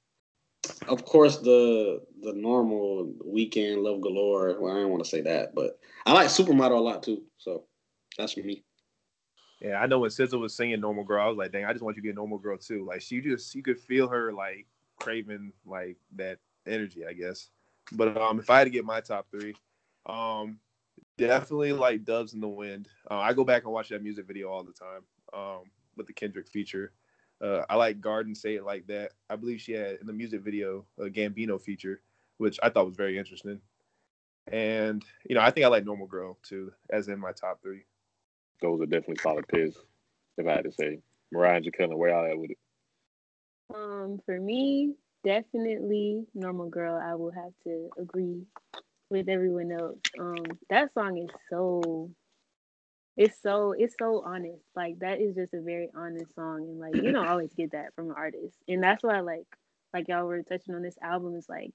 Of 0.88 1.05
course, 1.05 1.38
the 1.38 2.02
the 2.22 2.33
normal 2.33 3.12
weekend 3.24 3.83
love 3.83 4.00
galore. 4.00 4.57
Well, 4.61 4.76
I 4.76 4.81
don't 4.81 4.90
want 4.90 5.05
to 5.05 5.11
say 5.11 5.22
that, 5.22 5.55
but 5.55 5.79
I 6.05 6.12
like 6.12 6.29
Supermodel 6.29 6.76
a 6.76 6.81
lot 6.81 7.02
too. 7.02 7.22
So 7.38 7.64
that's 8.18 8.33
for 8.35 8.40
me. 8.40 8.62
Yeah, 9.61 9.81
I 9.81 9.87
know 9.87 10.00
when 10.00 10.11
SZA 10.11 10.38
was 10.38 10.55
singing 10.55 10.81
"Normal 10.81 11.05
Girl," 11.05 11.24
I 11.24 11.29
was 11.29 11.38
like, 11.38 11.52
"Dang, 11.52 11.64
I 11.64 11.72
just 11.72 11.83
want 11.83 11.96
you 11.96 12.02
to 12.02 12.07
be 12.07 12.11
a 12.11 12.14
normal 12.14 12.38
girl 12.38 12.59
too." 12.59 12.85
Like 12.85 13.00
she 13.00 13.20
just, 13.20 13.55
you 13.55 13.62
could 13.62 13.81
feel 13.81 14.07
her 14.09 14.33
like 14.33 14.66
craving 14.98 15.52
like 15.64 15.96
that 16.16 16.38
energy, 16.68 17.05
I 17.07 17.12
guess. 17.12 17.50
But 17.92 18.16
um, 18.16 18.38
if 18.38 18.50
I 18.50 18.59
had 18.59 18.64
to 18.64 18.70
get 18.70 18.85
my 18.85 19.00
top 19.00 19.29
three, 19.31 19.55
um, 20.07 20.59
definitely 21.18 21.72
like 21.72 22.05
"Doves 22.05 22.35
in 22.35 22.40
the 22.40 22.48
Wind." 22.48 22.88
Uh, 23.11 23.18
I 23.18 23.33
go 23.33 23.44
back 23.44 23.64
and 23.64 23.72
watch 23.72 23.88
that 23.90 24.02
music 24.02 24.26
video 24.26 24.48
all 24.50 24.64
the 24.64 24.72
time. 24.72 25.02
Um, 25.33 25.70
with 25.96 26.07
the 26.07 26.12
Kendrick 26.12 26.48
feature, 26.48 26.92
uh, 27.40 27.62
I 27.68 27.76
like 27.76 28.00
"Garden 28.00 28.35
Say 28.35 28.57
It 28.57 28.64
Like 28.64 28.87
That." 28.88 29.12
I 29.31 29.37
believe 29.37 29.61
she 29.61 29.72
had 29.72 29.98
in 30.00 30.07
the 30.07 30.12
music 30.12 30.42
video 30.42 30.85
a 30.98 31.05
Gambino 31.05 31.61
feature, 31.61 32.00
which 32.38 32.59
I 32.62 32.70
thought 32.70 32.87
was 32.87 32.96
very 32.96 33.18
interesting. 33.18 33.61
And 34.50 35.05
you 35.29 35.35
know, 35.35 35.42
I 35.42 35.50
think 35.50 35.66
I 35.66 35.68
like 35.68 35.85
"Normal 35.85 36.07
Girl" 36.07 36.38
too, 36.42 36.72
as 36.90 37.09
in 37.09 37.18
my 37.18 37.33
top 37.33 37.62
three. 37.62 37.85
Those 38.61 38.81
are 38.81 38.87
definitely 38.87 39.16
solid 39.22 39.46
picks. 39.48 39.76
If 40.38 40.46
I 40.46 40.52
had 40.52 40.64
to 40.64 40.72
say, 40.72 41.00
Mariah 41.33 41.57
and 41.57 41.64
Jaqueline, 41.64 41.98
where 41.98 42.11
y'all 42.11 42.31
at 42.31 42.38
with 42.38 42.50
it? 42.50 42.59
Um, 43.74 44.20
for 44.24 44.38
me, 44.40 44.94
definitely 45.27 46.25
normal 46.35 46.71
girl. 46.71 47.01
I 47.03 47.17
will 47.17 47.33
have 47.33 47.53
to 47.65 47.91
agree 47.99 48.45
with 49.11 49.29
everyone 49.29 49.73
else. 49.73 49.99
Um, 50.19 50.45
that 50.71 50.95
song 50.95 51.19
is 51.19 51.31
so 51.51 52.11
it's 53.17 53.41
so 53.43 53.75
it's 53.77 53.97
so 53.99 54.23
honest. 54.25 54.62
Like 54.77 55.01
that 55.01 55.21
is 55.21 55.35
just 55.35 55.53
a 55.53 55.61
very 55.61 55.89
honest 55.97 56.35
song 56.35 56.69
and 56.69 56.79
like 56.79 56.95
you 56.95 57.12
don't 57.12 57.27
always 57.27 57.53
get 57.55 57.73
that 57.73 57.95
from 57.95 58.11
an 58.11 58.17
artist. 58.17 58.57
And 58.69 58.83
that's 58.83 59.03
why 59.03 59.21
like 59.21 59.47
like 59.93 60.09
y'all 60.09 60.27
were 60.27 60.43
touching 60.43 60.75
on 60.75 60.83
this 60.83 60.99
album 61.03 61.35
is 61.35 61.49
like 61.49 61.73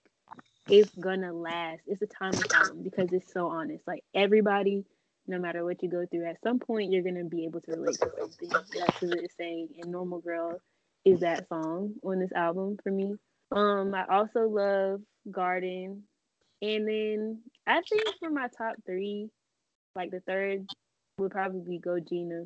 it's 0.70 0.92
gonna 0.96 1.34
last. 1.34 1.82
It's 1.88 2.02
a 2.02 2.08
timeless 2.08 2.54
album 2.54 2.84
because 2.84 3.12
it's 3.12 3.34
so 3.34 3.48
honest. 3.48 3.86
Like 3.86 4.04
everybody, 4.16 4.86
no 5.28 5.40
matter 5.40 5.66
what 5.66 5.84
you 5.84 5.90
go 5.90 6.06
through, 6.10 6.26
at 6.26 6.42
some 6.42 6.60
point 6.60 6.92
you're 6.92 7.04
gonna 7.04 7.26
be 7.26 7.46
able 7.46 7.60
to 7.62 7.72
relate 7.72 8.00
to 8.00 8.12
something. 8.18 8.50
That's 8.50 9.02
what 9.02 9.18
it's 9.18 9.36
saying. 9.36 9.70
And 9.82 9.92
Normal 9.92 10.20
Girl 10.20 10.62
is 11.04 11.20
that 11.22 11.50
song 11.50 11.96
on 12.04 12.20
this 12.20 12.32
album 12.32 12.78
for 12.84 12.92
me. 12.92 13.16
Um, 13.52 13.94
I 13.94 14.06
also 14.10 14.48
love 14.48 15.02
Garden. 15.30 16.04
And 16.62 16.88
then 16.88 17.42
I 17.66 17.82
think 17.82 18.04
for 18.20 18.30
my 18.30 18.48
top 18.56 18.76
three, 18.86 19.30
like 19.96 20.12
the 20.12 20.22
third 20.22 20.68
would 21.18 21.32
probably 21.32 21.62
be 21.62 21.80
go 21.80 22.00
Gina. 22.00 22.46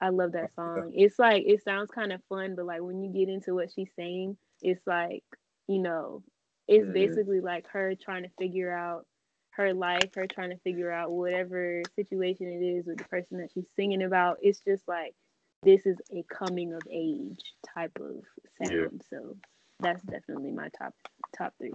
I 0.00 0.08
love 0.08 0.32
that 0.32 0.52
song. 0.54 0.92
It's 0.94 1.18
like 1.18 1.44
it 1.46 1.62
sounds 1.62 1.90
kind 1.90 2.12
of 2.12 2.20
fun, 2.28 2.56
but 2.56 2.66
like 2.66 2.82
when 2.82 3.02
you 3.02 3.12
get 3.12 3.32
into 3.32 3.54
what 3.54 3.70
she's 3.72 3.90
saying, 3.94 4.36
it's 4.60 4.84
like, 4.86 5.22
you 5.68 5.78
know, 5.78 6.22
it's 6.66 6.88
basically 6.92 7.40
like 7.40 7.68
her 7.68 7.94
trying 7.94 8.24
to 8.24 8.30
figure 8.38 8.76
out 8.76 9.06
her 9.50 9.72
life, 9.72 10.10
her 10.16 10.26
trying 10.26 10.50
to 10.50 10.56
figure 10.58 10.90
out 10.90 11.12
whatever 11.12 11.82
situation 11.94 12.48
it 12.48 12.64
is 12.64 12.86
with 12.86 12.98
the 12.98 13.04
person 13.04 13.38
that 13.38 13.50
she's 13.54 13.68
singing 13.76 14.02
about. 14.02 14.38
It's 14.42 14.60
just 14.60 14.88
like 14.88 15.14
this 15.62 15.86
is 15.86 15.96
a 16.10 16.24
coming 16.24 16.72
of 16.72 16.82
age 16.90 17.40
type 17.74 17.96
of 18.00 18.24
sound. 18.58 18.72
Yeah. 18.72 19.18
So 19.18 19.36
that's 19.82 20.02
definitely 20.04 20.52
my 20.52 20.68
top 20.78 20.94
top 21.36 21.54
three. 21.58 21.72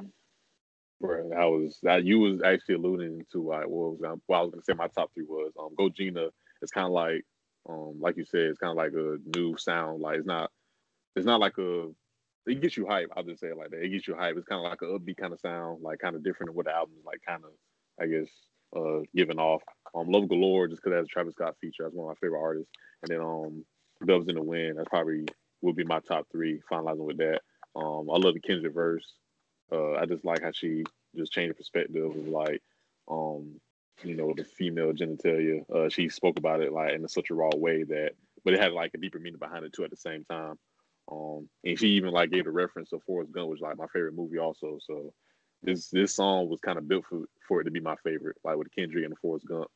Right. 0.99 1.29
That 1.29 1.45
was 1.45 1.79
that 1.83 2.05
you 2.05 2.19
was 2.19 2.41
actually 2.41 2.75
alluding 2.75 3.25
to 3.31 3.43
like 3.47 3.67
was 3.67 3.99
what 4.25 4.37
I 4.37 4.41
was 4.41 4.51
gonna 4.51 4.63
say 4.63 4.73
my 4.73 4.87
top 4.87 5.11
three 5.13 5.25
was. 5.25 5.53
Um 5.59 5.75
Go 5.77 5.89
Gina 5.89 6.29
it's 6.61 6.71
kinda 6.71 6.89
like 6.89 7.23
um 7.69 7.99
like 7.99 8.17
you 8.17 8.25
said, 8.25 8.41
it's 8.41 8.59
kinda 8.59 8.73
like 8.73 8.93
a 8.93 9.17
new 9.35 9.55
sound. 9.57 10.01
Like 10.01 10.17
it's 10.17 10.27
not 10.27 10.51
it's 11.15 11.25
not 11.25 11.39
like 11.41 11.57
a 11.59 11.89
it 12.47 12.61
gets 12.61 12.77
you 12.77 12.87
hype, 12.87 13.09
I'll 13.15 13.23
just 13.23 13.41
say 13.41 13.49
it 13.49 13.57
like 13.57 13.71
that. 13.71 13.83
It 13.83 13.89
gets 13.89 14.07
you 14.07 14.15
hype. 14.15 14.37
It's 14.37 14.47
kinda 14.47 14.63
like 14.63 14.81
a 14.81 14.85
upbeat 14.85 15.17
kind 15.17 15.33
of 15.33 15.39
sound, 15.39 15.83
like 15.83 15.99
kind 15.99 16.15
of 16.15 16.23
different 16.23 16.49
than 16.49 16.55
what 16.55 16.65
the 16.65 16.73
album 16.75 16.95
is 16.99 17.05
like 17.05 17.21
kind 17.27 17.43
of 17.45 17.51
I 18.01 18.07
guess 18.07 18.29
uh 18.75 19.01
giving 19.15 19.39
off. 19.39 19.63
Um 19.95 20.09
Love 20.09 20.29
Galore 20.29 20.67
just 20.67 20.81
because 20.83 20.97
that's 20.97 21.09
Travis 21.09 21.35
Scott 21.35 21.55
feature. 21.61 21.83
That's 21.83 21.95
one 21.95 22.09
of 22.11 22.17
my 22.17 22.27
favorite 22.27 22.41
artists. 22.41 22.71
And 23.03 23.11
then 23.11 23.21
um 23.21 23.65
Doves 24.05 24.29
in 24.29 24.35
the 24.35 24.43
Wind, 24.43 24.77
that's 24.77 24.89
probably 24.89 25.25
would 25.61 25.75
be 25.75 25.83
my 25.85 25.99
top 26.01 26.27
three, 26.31 26.61
finalizing 26.71 27.05
with 27.05 27.17
that. 27.17 27.41
Um 27.77 28.09
I 28.09 28.17
love 28.17 28.33
the 28.33 28.39
Kendrick 28.39 28.73
verse. 28.73 29.13
Uh, 29.71 29.93
I 29.93 30.05
just 30.05 30.25
like 30.25 30.41
how 30.41 30.51
she 30.51 30.83
just 31.15 31.31
changed 31.31 31.51
the 31.51 31.55
perspective 31.55 32.05
of 32.05 32.27
like, 32.27 32.61
um, 33.09 33.59
you 34.03 34.15
know, 34.15 34.33
the 34.35 34.43
female 34.43 34.93
genitalia. 34.93 35.69
Uh, 35.69 35.89
she 35.89 36.09
spoke 36.09 36.37
about 36.37 36.61
it 36.61 36.71
like 36.71 36.93
in 36.93 37.07
such 37.07 37.29
a 37.29 37.33
raw 37.33 37.49
way 37.55 37.83
that, 37.83 38.11
but 38.45 38.53
it 38.53 38.59
had 38.59 38.71
like 38.71 38.91
a 38.93 38.97
deeper 38.97 39.19
meaning 39.19 39.39
behind 39.39 39.65
it 39.65 39.73
too 39.73 39.83
at 39.83 39.89
the 39.89 39.97
same 39.97 40.23
time. 40.25 40.57
Um, 41.11 41.49
and 41.63 41.79
she 41.79 41.89
even 41.89 42.11
like 42.11 42.31
gave 42.31 42.47
a 42.47 42.51
reference 42.51 42.89
to 42.89 42.99
Forrest 42.99 43.31
Gump, 43.31 43.49
which 43.49 43.59
is 43.59 43.63
like 43.63 43.77
my 43.77 43.87
favorite 43.87 44.15
movie 44.15 44.39
also. 44.39 44.77
So 44.85 45.13
this 45.63 45.89
this 45.89 46.15
song 46.15 46.49
was 46.49 46.59
kind 46.59 46.77
of 46.77 46.87
built 46.87 47.05
for 47.09 47.25
for 47.47 47.61
it 47.61 47.65
to 47.65 47.71
be 47.71 47.79
my 47.79 47.95
favorite, 48.03 48.37
like 48.43 48.57
with 48.57 48.73
Kendrick 48.73 49.03
and 49.03 49.13
the 49.13 49.17
Forrest 49.17 49.47
Gump. 49.47 49.67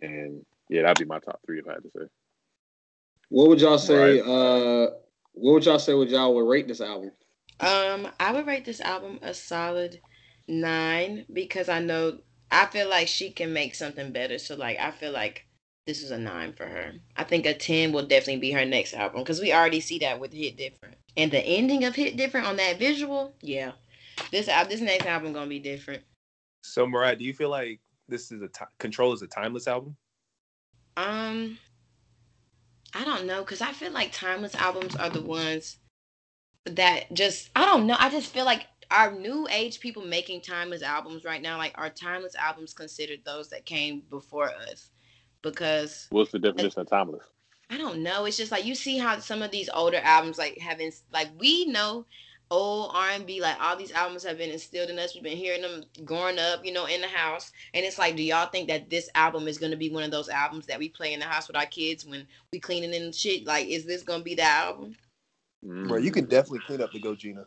And 0.00 0.44
yeah, 0.68 0.82
that'd 0.82 0.98
be 0.98 1.08
my 1.08 1.18
top 1.18 1.40
three 1.44 1.58
if 1.58 1.68
I 1.68 1.74
had 1.74 1.82
to 1.82 1.90
say. 1.90 2.04
What 3.28 3.48
would 3.48 3.60
y'all 3.60 3.78
say? 3.78 4.20
Right. 4.20 4.28
Uh, 4.28 4.90
what 5.32 5.52
would 5.54 5.64
y'all 5.64 5.78
say? 5.78 5.94
Would 5.94 6.10
y'all 6.10 6.34
would 6.34 6.48
rate 6.48 6.68
this 6.68 6.80
album? 6.80 7.10
Um, 7.60 8.08
I 8.18 8.32
would 8.32 8.46
rate 8.46 8.64
this 8.64 8.80
album 8.80 9.18
a 9.22 9.34
solid 9.34 10.00
nine 10.48 11.26
because 11.32 11.68
I 11.68 11.80
know 11.80 12.18
I 12.50 12.66
feel 12.66 12.88
like 12.88 13.06
she 13.06 13.30
can 13.30 13.52
make 13.52 13.74
something 13.74 14.12
better. 14.12 14.38
So 14.38 14.56
like 14.56 14.78
I 14.78 14.90
feel 14.90 15.12
like 15.12 15.46
this 15.86 16.02
is 16.02 16.10
a 16.10 16.18
nine 16.18 16.54
for 16.54 16.66
her. 16.66 16.94
I 17.16 17.24
think 17.24 17.46
a 17.46 17.54
ten 17.54 17.92
will 17.92 18.06
definitely 18.06 18.40
be 18.40 18.52
her 18.52 18.64
next 18.64 18.94
album 18.94 19.20
because 19.20 19.40
we 19.40 19.52
already 19.52 19.80
see 19.80 19.98
that 19.98 20.18
with 20.18 20.32
Hit 20.32 20.56
Different 20.56 20.96
and 21.16 21.30
the 21.30 21.40
ending 21.40 21.84
of 21.84 21.94
Hit 21.94 22.16
Different 22.16 22.46
on 22.46 22.56
that 22.56 22.78
visual. 22.78 23.34
Yeah, 23.42 23.72
this 24.30 24.46
this 24.46 24.80
next 24.80 25.06
album 25.06 25.32
gonna 25.34 25.46
be 25.46 25.58
different. 25.58 26.02
So 26.62 26.86
Mariah, 26.86 27.16
do 27.16 27.24
you 27.24 27.34
feel 27.34 27.50
like 27.50 27.80
this 28.08 28.32
is 28.32 28.40
a 28.42 28.48
t- 28.48 28.64
Control 28.78 29.12
is 29.12 29.22
a 29.22 29.26
timeless 29.26 29.68
album? 29.68 29.96
Um, 30.96 31.58
I 32.94 33.04
don't 33.04 33.26
know 33.26 33.40
because 33.40 33.60
I 33.60 33.72
feel 33.72 33.92
like 33.92 34.12
timeless 34.12 34.54
albums 34.54 34.96
are 34.96 35.10
the 35.10 35.22
ones 35.22 35.76
that 36.66 37.12
just 37.12 37.50
I 37.56 37.64
don't 37.64 37.86
know. 37.86 37.96
I 37.98 38.10
just 38.10 38.32
feel 38.32 38.44
like 38.44 38.66
our 38.90 39.12
new 39.12 39.46
age 39.50 39.80
people 39.80 40.04
making 40.04 40.42
timeless 40.42 40.82
albums 40.82 41.24
right 41.24 41.40
now, 41.40 41.56
like 41.56 41.72
our 41.76 41.90
timeless 41.90 42.34
albums 42.34 42.74
considered 42.74 43.20
those 43.24 43.48
that 43.50 43.64
came 43.64 44.02
before 44.10 44.50
us. 44.50 44.90
Because 45.42 46.06
what's 46.10 46.32
the 46.32 46.38
definition 46.38 46.80
of 46.80 46.88
timeless? 46.88 47.24
I 47.70 47.78
don't 47.78 48.02
know. 48.02 48.24
It's 48.24 48.36
just 48.36 48.50
like 48.50 48.64
you 48.64 48.74
see 48.74 48.98
how 48.98 49.20
some 49.20 49.42
of 49.42 49.50
these 49.50 49.70
older 49.72 50.00
albums 50.02 50.38
like 50.38 50.58
having 50.58 50.92
like 51.12 51.28
we 51.38 51.66
know 51.66 52.04
old 52.50 52.90
R 52.94 53.10
and 53.10 53.26
B, 53.26 53.40
like 53.40 53.60
all 53.60 53.76
these 53.76 53.92
albums 53.92 54.24
have 54.24 54.38
been 54.38 54.50
instilled 54.50 54.90
in 54.90 54.98
us. 54.98 55.14
We've 55.14 55.22
been 55.22 55.36
hearing 55.36 55.62
them 55.62 55.84
growing 56.04 56.38
up, 56.38 56.64
you 56.64 56.72
know, 56.72 56.86
in 56.86 57.00
the 57.00 57.06
house. 57.06 57.52
And 57.74 57.84
it's 57.84 57.98
like, 57.98 58.16
do 58.16 58.22
y'all 58.22 58.48
think 58.48 58.68
that 58.68 58.90
this 58.90 59.08
album 59.14 59.46
is 59.46 59.56
gonna 59.56 59.76
be 59.76 59.88
one 59.88 60.02
of 60.02 60.10
those 60.10 60.28
albums 60.28 60.66
that 60.66 60.78
we 60.78 60.88
play 60.88 61.14
in 61.14 61.20
the 61.20 61.26
house 61.26 61.46
with 61.46 61.56
our 61.56 61.66
kids 61.66 62.04
when 62.04 62.26
we 62.52 62.58
cleaning 62.58 62.94
and 62.94 63.14
shit? 63.14 63.46
Like, 63.46 63.68
is 63.68 63.86
this 63.86 64.02
gonna 64.02 64.24
be 64.24 64.34
the 64.34 64.42
album? 64.42 64.96
Mm. 65.64 65.88
Bro, 65.88 65.98
you 65.98 66.10
can 66.10 66.24
definitely 66.26 66.60
clean 66.60 66.80
up 66.80 66.92
the 66.92 67.00
Go 67.00 67.14
Gina. 67.14 67.44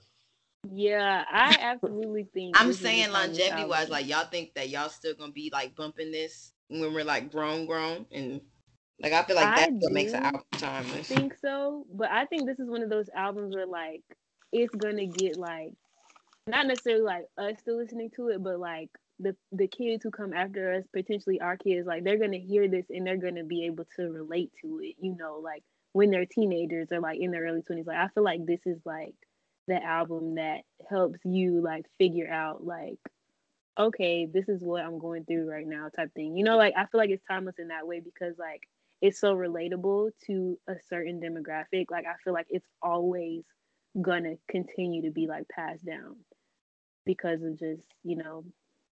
Yeah, 0.71 1.25
I 1.29 1.57
absolutely 1.59 2.27
think. 2.33 2.59
I'm 2.59 2.73
saying 2.73 3.11
longevity 3.11 3.65
wise, 3.65 3.89
like 3.89 4.07
y'all 4.07 4.25
think 4.25 4.53
that 4.53 4.69
y'all 4.69 4.89
still 4.89 5.13
gonna 5.13 5.31
be 5.31 5.49
like 5.51 5.75
bumping 5.75 6.11
this 6.11 6.53
when 6.69 6.93
we're 6.93 7.03
like 7.03 7.31
grown, 7.31 7.65
grown, 7.65 8.05
and 8.11 8.39
like 9.01 9.11
I 9.11 9.23
feel 9.23 9.35
like 9.35 9.55
that's 9.55 9.71
what 9.79 9.91
makes 9.91 10.13
an 10.13 10.23
album 10.23 10.41
timeless. 10.53 11.11
I 11.11 11.15
think 11.15 11.33
so, 11.41 11.85
but 11.91 12.09
I 12.11 12.25
think 12.25 12.45
this 12.45 12.59
is 12.59 12.69
one 12.69 12.81
of 12.81 12.89
those 12.89 13.09
albums 13.15 13.55
where 13.55 13.65
like 13.65 14.03
it's 14.53 14.73
gonna 14.75 15.05
get 15.05 15.37
like 15.37 15.73
not 16.47 16.67
necessarily 16.67 17.03
like 17.03 17.25
us 17.37 17.59
still 17.59 17.77
listening 17.77 18.11
to 18.15 18.29
it, 18.29 18.41
but 18.41 18.59
like 18.59 18.89
the 19.19 19.35
the 19.51 19.67
kids 19.67 20.03
who 20.03 20.11
come 20.11 20.33
after 20.33 20.73
us, 20.73 20.85
potentially 20.93 21.41
our 21.41 21.57
kids, 21.57 21.85
like 21.85 22.03
they're 22.03 22.19
gonna 22.19 22.37
hear 22.37 22.69
this 22.69 22.85
and 22.89 23.05
they're 23.05 23.17
gonna 23.17 23.43
be 23.43 23.65
able 23.65 23.85
to 23.97 24.03
relate 24.03 24.51
to 24.61 24.79
it. 24.81 24.95
You 24.99 25.15
know, 25.17 25.41
like 25.43 25.63
when 25.93 26.11
they're 26.11 26.25
teenagers 26.25 26.89
or 26.91 26.99
like 26.99 27.19
in 27.19 27.31
their 27.31 27.43
early 27.45 27.61
20s 27.61 27.87
like 27.87 27.97
i 27.97 28.09
feel 28.09 28.23
like 28.23 28.45
this 28.45 28.61
is 28.65 28.79
like 28.85 29.15
the 29.67 29.81
album 29.83 30.35
that 30.35 30.61
helps 30.89 31.19
you 31.23 31.61
like 31.61 31.85
figure 31.97 32.29
out 32.29 32.65
like 32.65 32.99
okay 33.79 34.27
this 34.31 34.49
is 34.49 34.63
what 34.63 34.83
i'm 34.83 34.99
going 34.99 35.25
through 35.25 35.49
right 35.49 35.67
now 35.67 35.89
type 35.95 36.13
thing. 36.13 36.35
You 36.37 36.43
know 36.43 36.57
like 36.57 36.73
i 36.77 36.85
feel 36.85 36.99
like 36.99 37.09
it's 37.09 37.23
timeless 37.29 37.55
in 37.59 37.69
that 37.69 37.87
way 37.87 38.01
because 38.01 38.35
like 38.37 38.61
it's 39.01 39.19
so 39.19 39.35
relatable 39.35 40.11
to 40.27 40.57
a 40.69 40.75
certain 40.89 41.19
demographic. 41.21 41.85
Like 41.91 42.05
i 42.05 42.13
feel 42.23 42.33
like 42.33 42.47
it's 42.49 42.67
always 42.81 43.43
gonna 44.01 44.35
continue 44.49 45.03
to 45.03 45.11
be 45.11 45.27
like 45.27 45.47
passed 45.49 45.85
down 45.85 46.17
because 47.05 47.43
of 47.43 47.59
just 47.59 47.87
you 48.03 48.15
know 48.15 48.43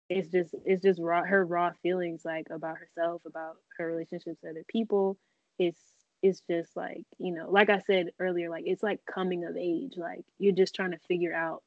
it's 0.09 0.29
just 0.29 0.55
it's 0.65 0.83
just 0.83 1.01
raw 1.01 1.23
her 1.25 1.45
raw 1.45 1.71
feelings 1.83 2.23
like 2.25 2.47
about 2.51 2.77
herself 2.79 3.23
about 3.27 3.57
her 3.79 3.87
relationships 3.87 4.39
with 4.43 4.51
other 4.51 4.65
people. 4.69 5.17
It's 5.59 5.81
it's 6.23 6.43
just 6.51 6.77
like 6.77 7.05
you 7.19 7.33
know 7.33 7.51
like 7.51 7.71
i 7.71 7.79
said 7.81 8.11
earlier 8.19 8.51
like 8.51 8.65
it's 8.67 8.83
like 8.83 9.01
coming 9.07 9.45
of 9.45 9.57
age 9.57 9.95
like 9.97 10.25
you're 10.39 10.55
just 10.55 10.75
trying 10.75 10.91
to 10.91 10.99
figure 11.09 11.35
out 11.35 11.63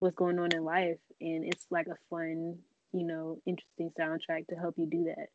what's 0.00 0.16
going 0.16 0.38
on 0.38 0.52
in 0.52 0.64
life 0.64 0.98
and 1.20 1.44
it's 1.44 1.66
like 1.70 1.86
a 1.86 1.96
fun 2.10 2.58
you 2.92 3.04
know 3.04 3.38
interesting 3.46 3.90
soundtrack 3.98 4.46
to 4.48 4.54
help 4.54 4.74
you 4.78 4.86
do 4.86 5.04
that. 5.04 5.28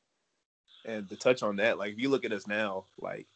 And 0.85 1.09
to 1.09 1.15
touch 1.15 1.43
on 1.43 1.57
that 1.57 1.77
like 1.77 1.93
if 1.93 1.99
you 1.99 2.09
look 2.09 2.25
at 2.25 2.31
us 2.31 2.47
now 2.47 2.85
like 2.99 3.27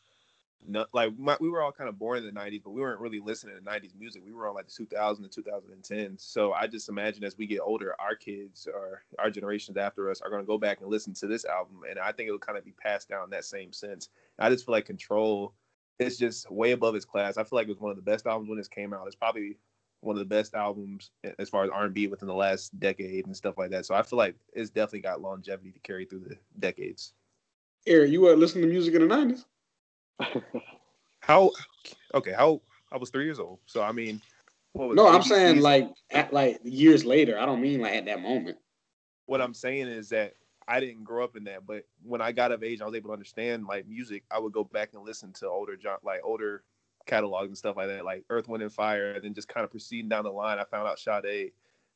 no, 0.68 0.86
like 0.94 1.18
my, 1.18 1.38
we 1.40 1.50
were 1.50 1.62
all 1.62 1.72
kind 1.72 1.90
of 1.90 1.98
born 1.98 2.18
in 2.18 2.26
the 2.26 2.32
90s 2.32 2.62
but 2.64 2.72
we 2.72 2.82
weren't 2.82 3.00
really 3.00 3.20
listening 3.20 3.56
to 3.56 3.62
90s 3.62 3.96
music. 4.00 4.22
We 4.26 4.34
were 4.34 4.48
on 4.48 4.56
like 4.56 4.68
the 4.68 4.74
2000 4.74 5.24
and 5.24 5.32
2010 5.32 6.18
so 6.18 6.54
i 6.54 6.68
just 6.68 6.90
imagine 6.90 7.24
as 7.24 7.38
we 7.38 7.48
get 7.48 7.60
older 7.60 7.96
our 8.00 8.16
kids 8.16 8.68
or 8.74 9.04
our 9.20 9.30
generations 9.30 9.78
after 9.78 10.10
us 10.10 10.22
are 10.22 10.30
going 10.30 10.42
to 10.42 10.48
go 10.48 10.58
back 10.58 10.82
and 10.82 10.90
listen 10.90 11.14
to 11.16 11.28
this 11.28 11.46
album 11.46 11.82
and 11.90 12.00
i 12.00 12.12
think 12.12 12.28
it'll 12.28 12.40
kind 12.40 12.58
of 12.58 12.66
be 12.66 12.74
passed 12.74 13.10
down 13.10 13.30
that 13.30 13.46
same 13.46 13.74
sense. 13.74 14.10
I 14.40 14.50
just 14.50 14.66
feel 14.66 14.74
like 14.74 14.86
control 14.86 15.54
is 16.00 16.18
just 16.18 16.50
way 16.52 16.72
above 16.72 16.96
its 16.96 17.06
class. 17.06 17.38
I 17.38 17.44
feel 17.44 17.58
like 17.58 17.68
it 17.68 17.72
was 17.72 17.80
one 17.80 17.92
of 17.92 17.98
the 17.98 18.02
best 18.02 18.26
albums 18.26 18.50
when 18.50 18.58
this 18.58 18.68
came 18.68 18.94
out. 18.94 19.06
It's 19.06 19.16
probably 19.16 19.58
one 20.02 20.16
of 20.16 20.20
the 20.20 20.26
best 20.26 20.54
albums 20.54 21.12
as 21.40 21.50
far 21.50 21.64
as 21.64 21.70
r&b 21.70 22.08
within 22.08 22.28
the 22.28 22.34
last 22.34 22.78
decade 22.80 23.26
and 23.26 23.36
stuff 23.36 23.58
like 23.58 23.72
that. 23.72 23.86
So 23.86 23.96
i 23.96 24.04
feel 24.04 24.18
like 24.18 24.36
it's 24.54 24.70
definitely 24.70 25.02
got 25.02 25.22
longevity 25.22 25.72
to 25.72 25.80
carry 25.80 26.06
through 26.06 26.26
the 26.28 26.38
decades. 26.60 27.14
Eric, 27.88 28.12
you 28.12 28.22
were 28.22 28.36
listening 28.36 28.64
to 28.64 28.70
music 28.70 28.96
in 28.96 29.08
the 29.08 29.14
90s 29.14 29.46
how? 31.20 31.52
Okay, 32.14 32.34
how? 32.34 32.62
I 32.92 32.98
was 32.98 33.10
three 33.10 33.26
years 33.26 33.40
old, 33.40 33.60
so 33.66 33.82
I 33.82 33.92
mean, 33.92 34.22
no, 34.76 35.08
I'm 35.08 35.24
saying 35.24 35.62
like 35.62 35.90
at 36.12 36.34
like 36.34 36.60
years 36.64 37.06
later. 37.06 37.40
I 37.40 37.46
don't 37.46 37.62
mean 37.62 37.82
like 37.82 37.94
at 37.94 38.06
that 38.06 38.22
moment. 38.22 38.58
What 39.26 39.42
I'm 39.42 39.54
saying 39.54 39.88
is 39.88 40.10
that 40.10 40.34
I 40.68 40.80
didn't 40.80 41.04
grow 41.04 41.24
up 41.24 41.36
in 41.36 41.44
that, 41.46 41.66
but 41.66 41.86
when 42.04 42.22
I 42.22 42.32
got 42.32 42.52
of 42.52 42.64
age, 42.64 42.82
I 42.82 42.86
was 42.86 42.96
able 42.96 43.10
to 43.10 43.14
understand 43.14 43.66
like 43.66 43.88
music. 43.88 44.24
I 44.32 44.40
would 44.40 44.54
go 44.54 44.64
back 44.64 44.90
and 44.94 45.04
listen 45.04 45.32
to 45.34 45.48
older 45.48 45.76
John, 45.76 45.98
like 46.04 46.22
older 46.24 46.64
catalogs 47.06 47.50
and 47.50 47.58
stuff 47.58 47.78
like 47.78 47.88
that, 47.88 48.06
like 48.06 48.24
Earth, 48.30 48.48
Wind, 48.48 48.64
and 48.64 48.72
Fire. 48.72 49.14
And 49.14 49.24
then 49.24 49.34
just 49.34 49.48
kind 49.48 49.64
of 49.64 49.72
proceeding 49.72 50.10
down 50.10 50.24
the 50.24 50.32
line, 50.32 50.60
I 50.60 50.64
found 50.64 50.88
out 50.88 51.00
Sade, 51.00 51.52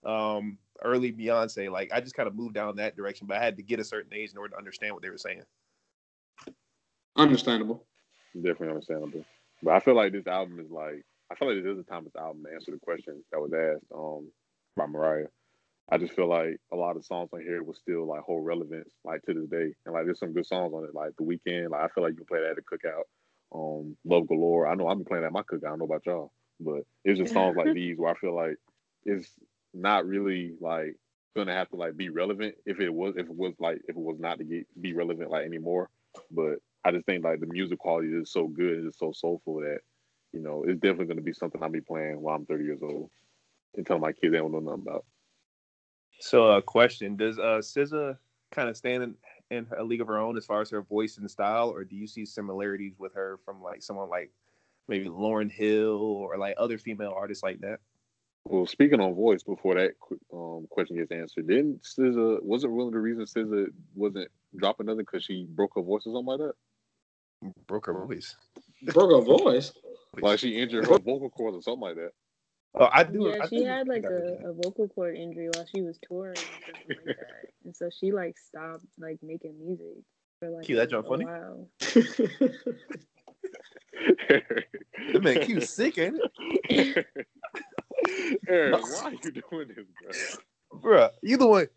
um, 0.05 0.57
early 0.83 1.11
Beyonce. 1.11 1.71
Like 1.71 1.91
I 1.93 2.01
just 2.01 2.15
kind 2.15 2.27
of 2.27 2.35
moved 2.35 2.53
down 2.53 2.75
that 2.75 2.95
direction, 2.95 3.27
but 3.27 3.37
I 3.37 3.43
had 3.43 3.57
to 3.57 3.63
get 3.63 3.79
a 3.79 3.83
certain 3.83 4.13
age 4.13 4.31
in 4.31 4.37
order 4.37 4.51
to 4.51 4.57
understand 4.57 4.93
what 4.93 5.01
they 5.01 5.09
were 5.09 5.17
saying. 5.17 5.43
Understandable. 7.15 7.85
Definitely 8.41 8.69
understandable. 8.69 9.25
But 9.63 9.73
I 9.73 9.79
feel 9.79 9.95
like 9.95 10.11
this 10.11 10.27
album 10.27 10.59
is 10.59 10.69
like 10.69 11.03
I 11.31 11.35
feel 11.35 11.53
like 11.53 11.63
this 11.63 11.73
is 11.73 11.79
a 11.79 11.83
timeless 11.83 12.15
album 12.15 12.43
to 12.43 12.53
answer 12.53 12.71
the 12.71 12.79
question 12.79 13.23
that 13.31 13.39
was 13.39 13.51
asked 13.53 13.85
um 13.93 14.29
by 14.75 14.85
Mariah. 14.85 15.27
I 15.89 15.97
just 15.97 16.13
feel 16.13 16.27
like 16.27 16.59
a 16.71 16.75
lot 16.75 16.97
of 16.97 17.05
songs 17.05 17.29
on 17.31 17.41
here 17.41 17.63
will 17.63 17.73
still 17.73 18.05
like 18.05 18.21
hold 18.21 18.45
relevance 18.45 18.89
like 19.03 19.21
to 19.23 19.33
this 19.33 19.49
day. 19.49 19.73
And 19.85 19.93
like 19.93 20.05
there's 20.05 20.19
some 20.19 20.33
good 20.33 20.45
songs 20.45 20.73
on 20.73 20.83
it, 20.83 20.93
like 20.93 21.11
The 21.17 21.23
Weekend. 21.23 21.71
Like 21.71 21.81
I 21.81 21.87
feel 21.87 22.03
like 22.03 22.11
you 22.11 22.17
can 22.17 22.25
play 22.25 22.41
that 22.41 22.51
at 22.51 22.57
a 22.57 22.61
cookout. 22.61 23.03
Um, 23.53 23.95
Love 24.03 24.27
Galore. 24.27 24.67
I 24.67 24.75
know 24.75 24.89
I'm 24.89 25.03
playing 25.05 25.23
that 25.23 25.27
at 25.27 25.33
my 25.33 25.43
cookout. 25.43 25.65
I 25.65 25.69
don't 25.69 25.79
know 25.79 25.85
about 25.85 26.05
y'all, 26.05 26.31
but 26.59 26.81
it's 27.05 27.19
just 27.19 27.33
songs 27.33 27.55
like 27.55 27.73
these 27.73 27.97
where 27.97 28.11
I 28.11 28.15
feel 28.15 28.35
like 28.35 28.57
it's 29.05 29.29
not 29.73 30.05
really 30.05 30.53
like 30.59 30.97
gonna 31.35 31.53
have 31.53 31.69
to 31.69 31.77
like 31.77 31.95
be 31.95 32.09
relevant 32.09 32.55
if 32.65 32.79
it 32.79 32.93
was 32.93 33.15
if 33.15 33.27
it 33.27 33.35
was 33.35 33.53
like 33.59 33.77
if 33.87 33.95
it 33.95 33.97
was 33.97 34.17
not 34.19 34.39
to 34.39 34.43
get 34.43 34.67
be 34.79 34.93
relevant 34.93 35.31
like 35.31 35.45
anymore. 35.45 35.89
But 36.31 36.55
I 36.87 36.91
just 36.91 37.05
think 37.05 37.25
like 37.25 37.41
the 37.41 37.47
music 37.47 37.79
quality 37.79 38.07
is 38.07 38.31
so 38.31 38.47
good, 38.47 38.77
and 38.77 38.87
it's 38.87 38.99
so 38.99 39.11
soulful 39.11 39.59
that 39.59 39.79
you 40.31 40.39
know 40.39 40.63
it's 40.65 40.79
definitely 40.79 41.07
going 41.07 41.17
to 41.17 41.23
be 41.23 41.33
something 41.33 41.61
I'll 41.61 41.69
be 41.69 41.81
playing 41.81 42.21
while 42.21 42.35
I'm 42.35 42.45
30 42.45 42.63
years 42.63 42.79
old 42.81 43.09
and 43.75 43.85
tell 43.85 43.99
my 43.99 44.13
kids 44.13 44.31
they 44.31 44.37
don't 44.37 44.53
know 44.53 44.59
nothing 44.59 44.83
about. 44.87 45.03
So, 46.21 46.45
a 46.45 46.57
uh, 46.59 46.61
question: 46.61 47.17
Does 47.17 47.39
uh 47.39 47.59
SZA 47.59 48.17
kind 48.51 48.69
of 48.69 48.77
stand 48.77 49.03
in, 49.03 49.15
in 49.51 49.67
a 49.77 49.83
league 49.83 49.99
of 49.99 50.07
her 50.07 50.17
own 50.17 50.37
as 50.37 50.45
far 50.45 50.61
as 50.61 50.69
her 50.69 50.81
voice 50.81 51.17
and 51.17 51.29
style, 51.29 51.69
or 51.69 51.83
do 51.83 51.97
you 51.97 52.07
see 52.07 52.25
similarities 52.25 52.93
with 52.97 53.13
her 53.15 53.37
from 53.43 53.61
like 53.61 53.81
someone 53.81 54.09
like 54.09 54.31
maybe 54.87 55.09
Lauryn 55.09 55.51
Hill 55.51 55.97
or 55.97 56.37
like 56.37 56.55
other 56.57 56.77
female 56.77 57.13
artists 57.13 57.43
like 57.43 57.59
that? 57.59 57.79
Well, 58.45 58.65
speaking 58.65 59.01
on 59.01 59.13
voice, 59.13 59.43
before 59.43 59.75
that 59.75 59.91
um, 60.31 60.67
question 60.69 60.95
gets 60.95 61.11
answered, 61.11 61.49
didn't 61.49 61.83
SZA 61.83 62.41
wasn't 62.43 62.71
one 62.71 62.87
of 62.87 62.93
the 62.93 62.99
reasons 62.99 63.33
SZA 63.33 63.65
wasn't 63.93 64.31
dropping 64.55 64.85
nothing 64.85 64.99
because 64.99 65.25
she 65.25 65.45
broke 65.49 65.75
her 65.75 65.81
voice 65.81 66.03
or 66.05 66.13
something 66.13 66.25
like 66.25 66.39
that? 66.39 66.53
Broke 67.67 67.87
her 67.87 67.93
voice. 67.93 68.35
Broke 68.93 69.11
her 69.11 69.21
voice. 69.21 69.73
Like 70.19 70.39
she 70.39 70.57
injured 70.57 70.87
her 70.87 70.99
vocal 70.99 71.29
cords 71.29 71.57
or 71.57 71.61
something 71.61 71.81
like 71.81 71.95
that. 71.95 72.11
Oh, 72.75 72.89
I 72.91 73.03
do. 73.03 73.27
Yeah, 73.27 73.43
I 73.43 73.47
she 73.47 73.59
do 73.59 73.65
had 73.65 73.87
like 73.87 74.03
think 74.03 74.05
I 74.05 74.09
heard 74.09 74.39
a, 74.43 74.49
a 74.49 74.53
vocal 74.53 74.87
cord 74.87 75.15
injury 75.15 75.49
while 75.51 75.65
she 75.73 75.81
was 75.81 75.97
touring 76.07 76.33
or 76.33 76.35
something 76.35 77.05
like 77.05 77.17
that, 77.17 77.45
and 77.65 77.75
so 77.75 77.89
she 77.89 78.11
like 78.11 78.37
stopped 78.37 78.85
like 78.99 79.17
making 79.23 79.57
music 79.59 80.03
for 80.39 80.49
like 80.49 80.65
Q, 80.65 80.75
that 80.75 80.93
a, 80.93 81.03
funny? 81.03 81.25
while. 81.25 81.67
that. 81.79 83.03
That 85.13 85.23
man 85.23 85.43
Q 85.43 85.61
sick, 85.61 85.97
ain't 85.97 86.19
it? 86.69 87.05
Eric, 88.47 88.81
why 88.81 89.05
are 89.05 89.11
you 89.11 89.31
doing 89.31 89.67
this, 89.69 89.85
bro? 90.71 90.79
Bruh, 90.79 91.09
you 91.23 91.37
the 91.37 91.47
one. 91.47 91.67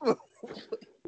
bro? 0.00 0.16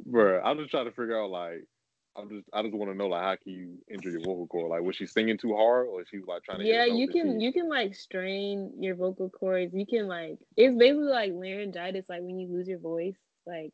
Bro, 0.07 0.43
I'm 0.45 0.59
just 0.59 0.71
trying 0.71 0.85
to 0.85 0.93
figure 0.93 1.21
out 1.21 1.31
like. 1.31 1.67
I'm 2.17 2.29
just, 2.29 2.45
I 2.53 2.63
just 2.63 2.75
want 2.75 2.91
to 2.93 2.97
know, 2.97 3.09
like, 3.09 3.23
how 3.23 3.37
can 3.43 3.53
you 3.53 3.79
injure 3.93 4.11
your 4.11 4.21
vocal 4.21 4.47
cord? 4.47 4.71
Like, 4.71 4.83
was 4.83 4.95
she 4.97 5.07
singing 5.07 5.37
too 5.37 5.55
hard, 5.57 5.89
or 5.89 6.05
she 6.07 6.19
like 6.27 6.45
trying 6.45 6.61
to? 6.61 6.65
Yeah, 6.65 6.85
you 6.85 7.09
can 7.09 7.41
she- 7.41 7.47
you 7.47 7.53
can 7.53 7.69
like 7.69 7.95
strain 7.95 8.73
your 8.79 8.95
vocal 8.95 9.29
cords. 9.31 9.75
You 9.75 9.85
can 9.87 10.07
like 10.07 10.39
it's 10.57 10.77
basically 10.77 11.05
like 11.07 11.33
laryngitis, 11.33 12.05
like 12.09 12.23
when 12.23 12.39
you 12.39 12.49
lose 12.49 12.69
your 12.69 12.79
voice. 12.79 13.17
Like, 13.47 13.73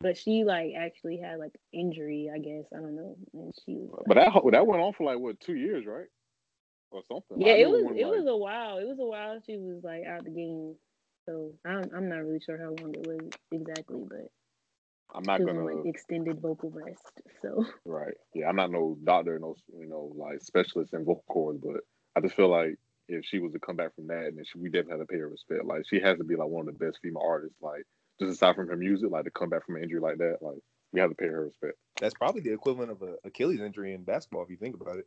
but 0.00 0.16
she 0.18 0.44
like 0.44 0.72
actually 0.78 1.16
had 1.18 1.38
like 1.38 1.52
injury, 1.72 2.30
I 2.32 2.38
guess. 2.38 2.64
I 2.72 2.76
don't 2.76 2.96
know. 2.96 3.16
And 3.32 3.54
she 3.64 3.76
was. 3.76 4.04
But 4.06 4.16
like- 4.18 4.32
that 4.34 4.42
that 4.52 4.66
went 4.66 4.82
on 4.82 4.92
for 4.92 5.04
like 5.04 5.18
what 5.18 5.40
two 5.40 5.56
years, 5.56 5.86
right? 5.86 6.06
Or 6.90 7.02
something. 7.08 7.40
yeah, 7.40 7.52
I 7.54 7.56
it 7.56 7.70
was 7.70 7.84
it 7.96 8.04
like- 8.06 8.16
was 8.16 8.26
a 8.26 8.36
while. 8.36 8.78
It 8.78 8.86
was 8.88 8.98
a 8.98 9.04
while 9.06 9.40
she 9.46 9.56
was 9.56 9.82
like 9.82 10.04
out 10.06 10.24
the 10.24 10.30
game. 10.30 10.74
So 11.26 11.52
I'm 11.64 11.88
I'm 11.94 12.08
not 12.08 12.24
really 12.24 12.40
sure 12.40 12.58
how 12.58 12.74
long 12.82 12.94
it 12.94 13.06
was 13.06 13.30
exactly, 13.52 14.02
but 14.08 14.30
I'm 15.14 15.22
not 15.24 15.44
gonna 15.44 15.60
on 15.60 15.76
like 15.76 15.86
extended 15.86 16.40
vocal 16.40 16.70
rest. 16.70 17.20
So 17.42 17.66
right. 17.84 18.14
Yeah, 18.34 18.48
I'm 18.48 18.56
not 18.56 18.70
no 18.70 18.96
doctor, 19.04 19.38
no 19.38 19.56
you 19.78 19.86
know 19.86 20.12
like 20.16 20.42
specialist 20.42 20.94
in 20.94 21.04
vocal 21.04 21.24
cords, 21.28 21.60
but 21.62 21.80
I 22.16 22.20
just 22.20 22.34
feel 22.34 22.48
like 22.48 22.76
if 23.08 23.24
she 23.24 23.40
was 23.40 23.52
to 23.52 23.58
come 23.58 23.76
back 23.76 23.94
from 23.94 24.06
that, 24.06 24.32
then 24.34 24.44
she, 24.44 24.58
we 24.58 24.68
definitely 24.68 24.98
have 24.98 25.08
to 25.08 25.12
pay 25.12 25.18
her 25.18 25.28
respect. 25.28 25.64
Like 25.64 25.82
she 25.88 26.00
has 26.00 26.18
to 26.18 26.24
be 26.24 26.36
like 26.36 26.48
one 26.48 26.68
of 26.68 26.78
the 26.78 26.84
best 26.84 26.98
female 27.02 27.22
artists. 27.24 27.56
Like 27.60 27.84
just 28.20 28.32
aside 28.32 28.54
from 28.54 28.68
her 28.68 28.76
music, 28.76 29.10
like 29.10 29.24
to 29.24 29.30
come 29.30 29.48
back 29.48 29.66
from 29.66 29.76
an 29.76 29.82
injury 29.82 30.00
like 30.00 30.18
that, 30.18 30.38
like 30.40 30.58
we 30.92 31.00
have 31.00 31.10
to 31.10 31.16
pay 31.16 31.26
her 31.26 31.44
respect. 31.46 31.76
That's 32.00 32.14
probably 32.14 32.42
the 32.42 32.52
equivalent 32.52 32.90
of 32.90 33.02
a 33.02 33.16
Achilles 33.24 33.60
injury 33.60 33.94
in 33.94 34.04
basketball, 34.04 34.44
if 34.44 34.50
you 34.50 34.56
think 34.56 34.80
about 34.80 34.98
it. 34.98 35.06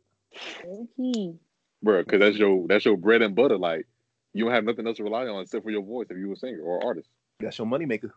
he 0.96 1.34
bro. 1.82 2.02
Because 2.02 2.20
that's 2.20 2.36
your 2.36 2.66
that's 2.68 2.84
your 2.84 2.96
bread 2.96 3.22
and 3.22 3.34
butter. 3.34 3.58
Like 3.58 3.86
you 4.32 4.44
don't 4.44 4.54
have 4.54 4.64
nothing 4.64 4.86
else 4.86 4.96
to 4.98 5.04
rely 5.04 5.26
on 5.26 5.42
except 5.42 5.64
for 5.64 5.70
your 5.70 5.82
voice 5.82 6.06
if 6.10 6.18
you 6.18 6.28
were 6.28 6.34
a 6.34 6.36
singer 6.36 6.60
or 6.62 6.84
artist. 6.84 7.08
That's 7.40 7.58
your 7.58 7.66
moneymaker. 7.66 8.10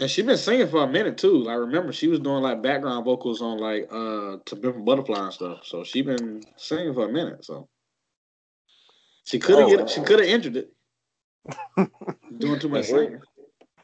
And 0.00 0.10
she 0.10 0.22
been 0.22 0.38
singing 0.38 0.68
for 0.68 0.82
a 0.82 0.88
minute 0.88 1.18
too. 1.18 1.48
I 1.48 1.54
remember 1.54 1.92
she 1.92 2.08
was 2.08 2.20
doing 2.20 2.42
like 2.42 2.62
background 2.62 3.04
vocals 3.04 3.42
on 3.42 3.58
like 3.58 3.86
uh 3.92 4.38
to 4.46 4.56
Pimp 4.56 4.76
a 4.76 4.80
Butterfly 4.80 5.24
and 5.24 5.32
stuff. 5.32 5.60
So 5.64 5.84
she 5.84 6.00
been 6.00 6.42
singing 6.56 6.94
for 6.94 7.06
a 7.06 7.12
minute. 7.12 7.44
So 7.44 7.68
she 9.24 9.38
could 9.38 9.58
have 9.58 9.68
Oh. 9.68 9.76
get 9.76 9.90
she 9.90 10.00
could 10.00 10.20
have 10.20 10.28
injured 10.28 10.56
it. 10.56 10.72
Doing 12.38 12.58
too 12.58 12.70
much 12.70 12.86
Hey, 12.86 12.92
singing. 12.92 13.20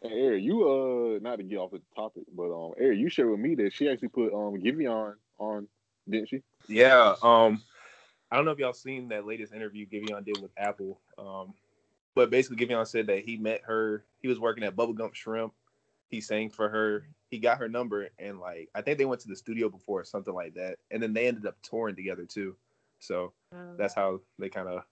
hey, 0.03 0.11
Eric, 0.11 0.43
you 0.43 0.67
uh 0.67 1.19
not 1.21 1.37
to 1.37 1.43
get 1.43 1.59
off 1.59 1.73
the 1.73 1.83
topic, 1.95 2.23
but 2.35 2.51
um 2.51 2.73
Eric, 2.81 2.99
you 2.99 3.11
shared 3.11 3.31
with 3.31 3.41
me 3.41 3.55
that 3.57 3.75
she 3.75 3.89
actually 3.89 4.09
put 4.09 4.33
um 4.33 4.59
Giveon 4.63 5.15
on, 5.39 5.69
didn't 6.09 6.31
she? 6.31 6.41
Yeah. 6.67 7.15
Um, 7.23 7.63
I 8.31 8.37
don't 8.37 8.47
know 8.47 8.53
if 8.53 8.59
y'all 8.59 8.73
seen 8.73 9.09
that 9.09 9.27
latest 9.27 9.53
interview 9.53 9.87
Giveon 9.87 10.25
did 10.25 10.41
with 10.41 10.51
Apple. 10.57 10.99
Um, 11.19 11.53
but 12.15 12.31
basically 12.31 12.65
Giveon 12.65 12.87
said 12.87 13.07
that 13.09 13.19
he 13.25 13.37
met 13.37 13.61
her. 13.67 14.05
He 14.23 14.29
was 14.29 14.41
working 14.41 14.65
at 14.65 14.75
Bubba 14.77 14.95
Gump 14.97 15.15
Shrimp. 15.15 15.53
He 16.11 16.21
sang 16.21 16.51
for 16.51 16.69
her. 16.69 17.09
He 17.31 17.39
got 17.39 17.59
her 17.59 17.69
number, 17.69 18.09
and 18.19 18.39
like 18.39 18.69
I 18.75 18.83
think 18.83 18.99
they 18.99 19.05
went 19.05 19.21
to 19.23 19.29
the 19.29 19.37
studio 19.37 19.69
before 19.69 20.01
or 20.01 20.05
something 20.05 20.35
like 20.35 20.55
that. 20.55 20.77
And 20.91 21.03
then 21.03 21.13
they 21.13 21.27
ended 21.27 21.47
up 21.47 21.57
touring 21.63 21.97
together 21.97 22.25
too. 22.25 22.57
So 23.01 23.33
um, 23.53 23.77
that's 23.77 23.95
how 23.95 24.21
they 24.39 24.49
kind 24.49 24.69
of 24.69 24.83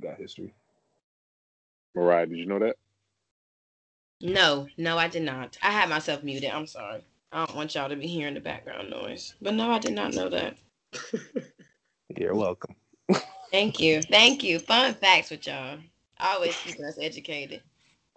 got 0.00 0.18
history. 0.18 0.54
Mariah, 1.94 2.26
did 2.26 2.38
you 2.38 2.46
know 2.46 2.58
that? 2.58 2.76
No, 4.20 4.66
no, 4.78 4.98
I 4.98 5.08
did 5.08 5.22
not. 5.22 5.56
I 5.62 5.70
had 5.70 5.88
myself 5.88 6.22
muted. 6.22 6.50
I'm 6.50 6.66
sorry. 6.66 7.04
I 7.32 7.44
don't 7.44 7.56
want 7.56 7.74
y'all 7.74 7.88
to 7.88 7.96
be 7.96 8.06
hearing 8.06 8.34
the 8.34 8.40
background 8.40 8.90
noise. 8.90 9.34
But 9.42 9.54
no, 9.54 9.70
I 9.70 9.78
did 9.78 9.94
not 9.94 10.14
know 10.14 10.28
that. 10.30 10.56
You're 12.18 12.34
welcome. 12.34 12.76
Thank 13.50 13.80
you. 13.80 14.02
Thank 14.02 14.42
you. 14.42 14.58
Fun 14.58 14.94
facts 14.94 15.30
with 15.30 15.46
y'all. 15.46 15.78
Always 16.20 16.56
keeping 16.56 16.84
us 16.84 16.98
educated. 17.00 17.62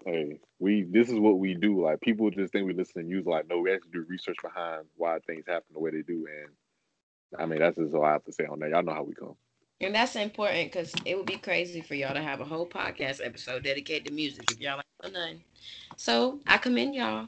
Hey, 0.07 0.39
we 0.59 0.83
this 0.83 1.09
is 1.09 1.19
what 1.19 1.37
we 1.37 1.53
do. 1.53 1.83
Like 1.83 1.99
people 1.99 2.29
just 2.29 2.53
think 2.53 2.65
we 2.65 2.73
listen 2.73 3.01
to 3.01 3.07
music. 3.07 3.27
Like 3.27 3.49
no, 3.49 3.59
we 3.59 3.73
actually 3.73 3.91
do 3.91 4.05
research 4.07 4.37
behind 4.41 4.85
why 4.95 5.19
things 5.27 5.43
happen 5.45 5.65
the 5.73 5.81
way 5.81 5.91
they 5.91 6.01
do. 6.01 6.25
And 6.43 7.41
I 7.41 7.45
mean 7.45 7.59
that's 7.59 7.75
just 7.75 7.93
all 7.93 8.05
I 8.05 8.13
have 8.13 8.23
to 8.23 8.31
say 8.31 8.45
on 8.45 8.59
that. 8.59 8.69
Y'all 8.69 8.83
know 8.83 8.93
how 8.93 9.03
we 9.03 9.13
come. 9.13 9.35
And 9.81 9.93
that's 9.93 10.15
important 10.15 10.71
because 10.71 10.93
it 11.03 11.17
would 11.17 11.25
be 11.25 11.35
crazy 11.35 11.81
for 11.81 11.93
y'all 11.93 12.13
to 12.13 12.21
have 12.21 12.39
a 12.39 12.45
whole 12.45 12.65
podcast 12.65 13.19
episode 13.23 13.63
dedicated 13.63 14.07
to 14.07 14.13
music 14.13 14.49
if 14.49 14.61
y'all 14.61 14.79
ain't 15.03 15.13
know 15.13 15.19
nothing. 15.19 15.43
So 15.97 16.39
I 16.47 16.57
commend 16.57 16.95
y'all. 16.95 17.27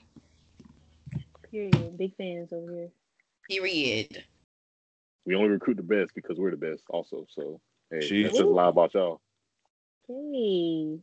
period. 1.52 1.98
Big 1.98 2.16
fans 2.16 2.54
over 2.54 2.72
here. 2.72 2.90
Period. 3.50 4.24
We 5.26 5.36
only 5.36 5.50
recruit 5.50 5.76
the 5.76 5.84
best 5.84 6.16
because 6.16 6.40
we're 6.40 6.52
the 6.52 6.58
best, 6.58 6.84
also. 6.90 7.28
So 7.30 7.60
hey, 7.92 8.00
Jeez. 8.00 8.24
that's 8.24 8.38
just 8.38 8.46
a 8.46 8.50
lot 8.50 8.70
about 8.70 8.94
y'all. 8.94 9.20
Hey. 10.08 11.02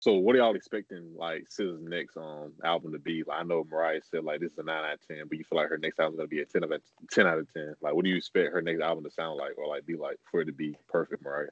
So 0.00 0.14
what 0.14 0.34
are 0.34 0.38
y'all 0.38 0.56
expecting 0.56 1.14
like 1.14 1.44
SZA's 1.50 1.82
next 1.82 2.16
um 2.16 2.52
album 2.64 2.92
to 2.92 2.98
be? 2.98 3.22
Like 3.26 3.40
I 3.40 3.42
know 3.42 3.66
Mariah 3.70 4.00
said 4.10 4.24
like 4.24 4.40
this 4.40 4.52
is 4.52 4.58
a 4.58 4.62
nine 4.62 4.82
out 4.82 4.94
of 4.94 5.06
ten, 5.06 5.24
but 5.28 5.36
you 5.36 5.44
feel 5.44 5.58
like 5.58 5.68
her 5.68 5.76
next 5.76 6.00
album's 6.00 6.16
gonna 6.16 6.28
be 6.28 6.40
a 6.40 6.46
ten 6.46 6.64
out 6.64 6.72
of 6.72 6.80
ten 7.10 7.26
out 7.26 7.38
of 7.38 7.52
ten. 7.52 7.74
Like 7.82 7.94
what 7.94 8.04
do 8.04 8.10
you 8.10 8.16
expect 8.16 8.52
her 8.52 8.62
next 8.62 8.80
album 8.80 9.04
to 9.04 9.10
sound 9.10 9.36
like 9.36 9.58
or 9.58 9.68
like 9.68 9.84
be 9.84 9.96
like 9.96 10.16
for 10.30 10.40
it 10.40 10.46
to 10.46 10.52
be 10.52 10.74
perfect, 10.88 11.22
Mariah? 11.22 11.48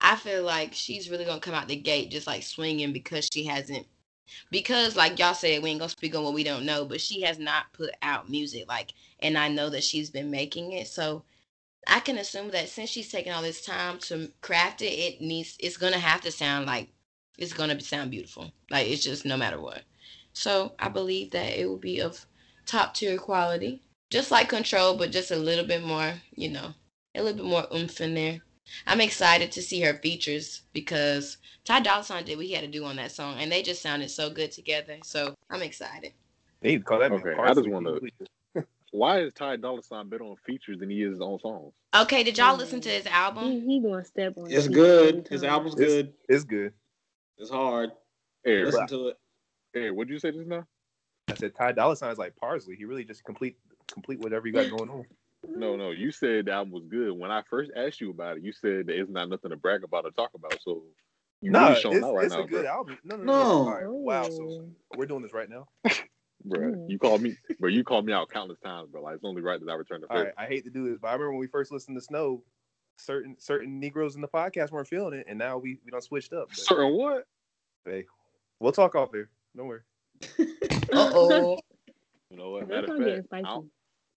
I 0.00 0.16
feel 0.16 0.42
like 0.42 0.72
she's 0.72 1.10
really 1.10 1.26
gonna 1.26 1.40
come 1.40 1.52
out 1.52 1.68
the 1.68 1.76
gate 1.76 2.10
just 2.10 2.26
like 2.26 2.42
swinging 2.44 2.94
because 2.94 3.28
she 3.30 3.44
hasn't 3.44 3.86
because 4.50 4.96
like 4.96 5.18
y'all 5.18 5.34
said 5.34 5.62
we 5.62 5.68
ain't 5.68 5.80
gonna 5.80 5.90
speak 5.90 6.14
on 6.14 6.24
what 6.24 6.32
we 6.32 6.44
don't 6.44 6.64
know, 6.64 6.86
but 6.86 7.02
she 7.02 7.20
has 7.22 7.38
not 7.38 7.70
put 7.74 7.90
out 8.00 8.30
music 8.30 8.64
like 8.68 8.94
and 9.20 9.36
I 9.36 9.48
know 9.48 9.68
that 9.68 9.84
she's 9.84 10.08
been 10.08 10.30
making 10.30 10.72
it. 10.72 10.88
So 10.88 11.24
I 11.86 12.00
can 12.00 12.16
assume 12.16 12.50
that 12.52 12.70
since 12.70 12.88
she's 12.88 13.12
taking 13.12 13.32
all 13.32 13.42
this 13.42 13.60
time 13.60 13.98
to 13.98 14.32
craft 14.40 14.80
it, 14.80 14.94
it 14.94 15.20
needs 15.20 15.58
it's 15.60 15.76
gonna 15.76 15.98
have 15.98 16.22
to 16.22 16.32
sound 16.32 16.64
like 16.64 16.88
it's 17.38 17.52
gonna 17.52 17.80
sound 17.80 18.10
beautiful. 18.10 18.50
Like 18.70 18.88
it's 18.88 19.02
just 19.02 19.24
no 19.24 19.36
matter 19.36 19.60
what. 19.60 19.82
So 20.32 20.72
I 20.78 20.88
believe 20.88 21.30
that 21.30 21.58
it 21.58 21.66
will 21.66 21.78
be 21.78 22.00
of 22.00 22.26
top 22.66 22.94
tier 22.94 23.18
quality. 23.18 23.82
Just 24.10 24.30
like 24.30 24.48
control, 24.48 24.96
but 24.96 25.10
just 25.10 25.30
a 25.32 25.36
little 25.36 25.66
bit 25.66 25.82
more, 25.82 26.14
you 26.34 26.48
know, 26.50 26.74
a 27.14 27.22
little 27.22 27.42
bit 27.42 27.50
more 27.50 27.66
oomph 27.74 28.00
in 28.00 28.14
there. 28.14 28.40
I'm 28.86 29.00
excited 29.00 29.50
to 29.52 29.62
see 29.62 29.80
her 29.80 29.94
features 29.94 30.62
because 30.72 31.38
Ty 31.64 31.80
Dolla 31.80 32.04
Sign 32.04 32.24
did 32.24 32.36
what 32.36 32.46
he 32.46 32.52
had 32.52 32.62
to 32.62 32.70
do 32.70 32.84
on 32.84 32.96
that 32.96 33.12
song, 33.12 33.36
and 33.38 33.50
they 33.50 33.62
just 33.62 33.82
sounded 33.82 34.10
so 34.10 34.30
good 34.30 34.52
together. 34.52 34.98
So 35.02 35.34
I'm 35.50 35.62
excited. 35.62 36.12
They 36.60 36.70
need 36.70 36.78
to 36.78 36.84
call 36.84 37.00
that 37.00 37.12
Okay, 37.12 37.34
I 37.38 37.54
just 37.54 37.68
wanna- 37.68 37.98
Why 38.92 39.20
is 39.20 39.32
Ty 39.34 39.56
Dolla 39.56 39.82
Sign 39.82 40.08
better 40.08 40.24
on 40.24 40.36
features 40.46 40.78
than 40.78 40.90
he 40.90 41.02
is 41.02 41.20
on 41.20 41.38
songs? 41.40 41.72
Okay, 41.94 42.22
did 42.22 42.38
y'all 42.38 42.56
listen 42.56 42.80
to 42.82 42.88
mm-hmm. 42.88 42.96
his 42.96 43.06
album? 43.06 43.60
he 43.62 43.80
gonna 43.80 44.04
step 44.04 44.34
on. 44.36 44.50
It's 44.50 44.68
good. 44.68 45.26
His 45.28 45.42
time. 45.42 45.50
album's 45.50 45.74
It's- 45.74 45.88
good. 45.88 46.14
It's 46.28 46.44
good. 46.44 46.72
It's 47.38 47.50
hard. 47.50 47.90
Eric, 48.44 48.66
Listen 48.66 48.86
to 48.88 49.08
it. 49.08 49.16
Hey, 49.72 49.90
what'd 49.90 50.10
you 50.10 50.18
say 50.18 50.30
just 50.30 50.46
now? 50.46 50.66
I 51.28 51.34
said 51.34 51.54
Ty 51.54 51.72
Dolla 51.72 51.96
Sign 51.96 52.10
is 52.10 52.18
like 52.18 52.36
Parsley. 52.36 52.76
He 52.76 52.84
really 52.84 53.04
just 53.04 53.24
complete 53.24 53.58
complete 53.88 54.20
whatever 54.20 54.46
you 54.46 54.52
got 54.52 54.70
going 54.70 54.88
on. 54.90 55.04
No, 55.48 55.76
no, 55.76 55.90
you 55.90 56.10
said 56.10 56.46
the 56.46 56.52
album 56.52 56.72
was 56.72 56.84
good. 56.86 57.12
When 57.12 57.30
I 57.30 57.42
first 57.48 57.70
asked 57.76 58.00
you 58.00 58.10
about 58.10 58.36
it, 58.38 58.42
you 58.42 58.52
said 58.52 58.86
that 58.86 58.98
it's 58.98 59.10
not 59.10 59.28
nothing 59.28 59.50
to 59.50 59.56
brag 59.56 59.84
about 59.84 60.04
or 60.04 60.10
talk 60.12 60.30
about. 60.34 60.58
So 60.62 60.82
you 61.40 61.50
No, 61.50 61.60
really 61.60 61.72
it's, 61.72 61.80
showing 61.80 62.04
out 62.04 62.14
right 62.14 62.24
it's 62.24 62.34
now, 62.34 62.42
a 62.42 62.46
good 62.46 62.64
bro. 62.64 62.72
album. 62.72 62.98
No, 63.04 63.16
no, 63.16 63.24
no. 63.24 63.32
No. 63.32 63.42
no. 63.42 63.50
All 63.50 63.70
right. 63.74 63.84
Wow. 63.86 64.22
So 64.30 64.42
Oh. 64.42 64.68
we're 64.96 65.06
doing 65.06 65.22
this 65.22 65.32
right 65.32 65.48
now. 65.48 65.68
Bro, 66.44 66.84
you 66.86 66.98
called 66.98 67.22
me, 67.22 67.36
bro. 67.58 67.68
You 67.68 67.82
called 67.82 68.06
me 68.06 68.12
out 68.12 68.28
countless 68.30 68.60
times, 68.60 68.88
bro. 68.90 69.02
Like 69.02 69.16
it's 69.16 69.24
only 69.24 69.42
right 69.42 69.58
that 69.58 69.68
I 69.68 69.74
return 69.74 70.00
the 70.02 70.06
All 70.06 70.16
favor. 70.16 70.32
right. 70.36 70.44
I 70.44 70.46
hate 70.46 70.62
to 70.64 70.70
do 70.70 70.88
this, 70.88 70.98
but 71.00 71.08
I 71.08 71.12
remember 71.14 71.32
when 71.32 71.40
we 71.40 71.48
first 71.48 71.72
listened 71.72 72.00
to 72.00 72.06
Snoh, 72.06 72.40
certain 72.96 73.36
certain 73.38 73.78
Negroes 73.80 74.14
in 74.14 74.20
the 74.20 74.28
podcast 74.28 74.70
weren't 74.70 74.88
feeling 74.88 75.14
it, 75.14 75.26
and 75.28 75.38
now 75.38 75.58
we 75.58 75.78
we 75.84 75.90
don't 75.90 76.02
switched 76.02 76.32
up. 76.32 76.48
But, 76.48 76.58
Certain 76.58 76.92
what? 76.96 77.26
hey, 77.84 78.04
we'll 78.60 78.72
talk 78.72 78.94
off 78.94 79.10
there. 79.12 79.28
Don't 79.56 79.66
worry. 79.68 79.80
Uh 80.92 81.10
oh. 81.14 81.58
You 82.30 82.36
know 82.36 82.50
what? 82.50 82.68
Matter 82.68 82.94
of 82.94 83.26
fact, 83.28 83.28
I 83.32 83.40
don't, 83.42 83.70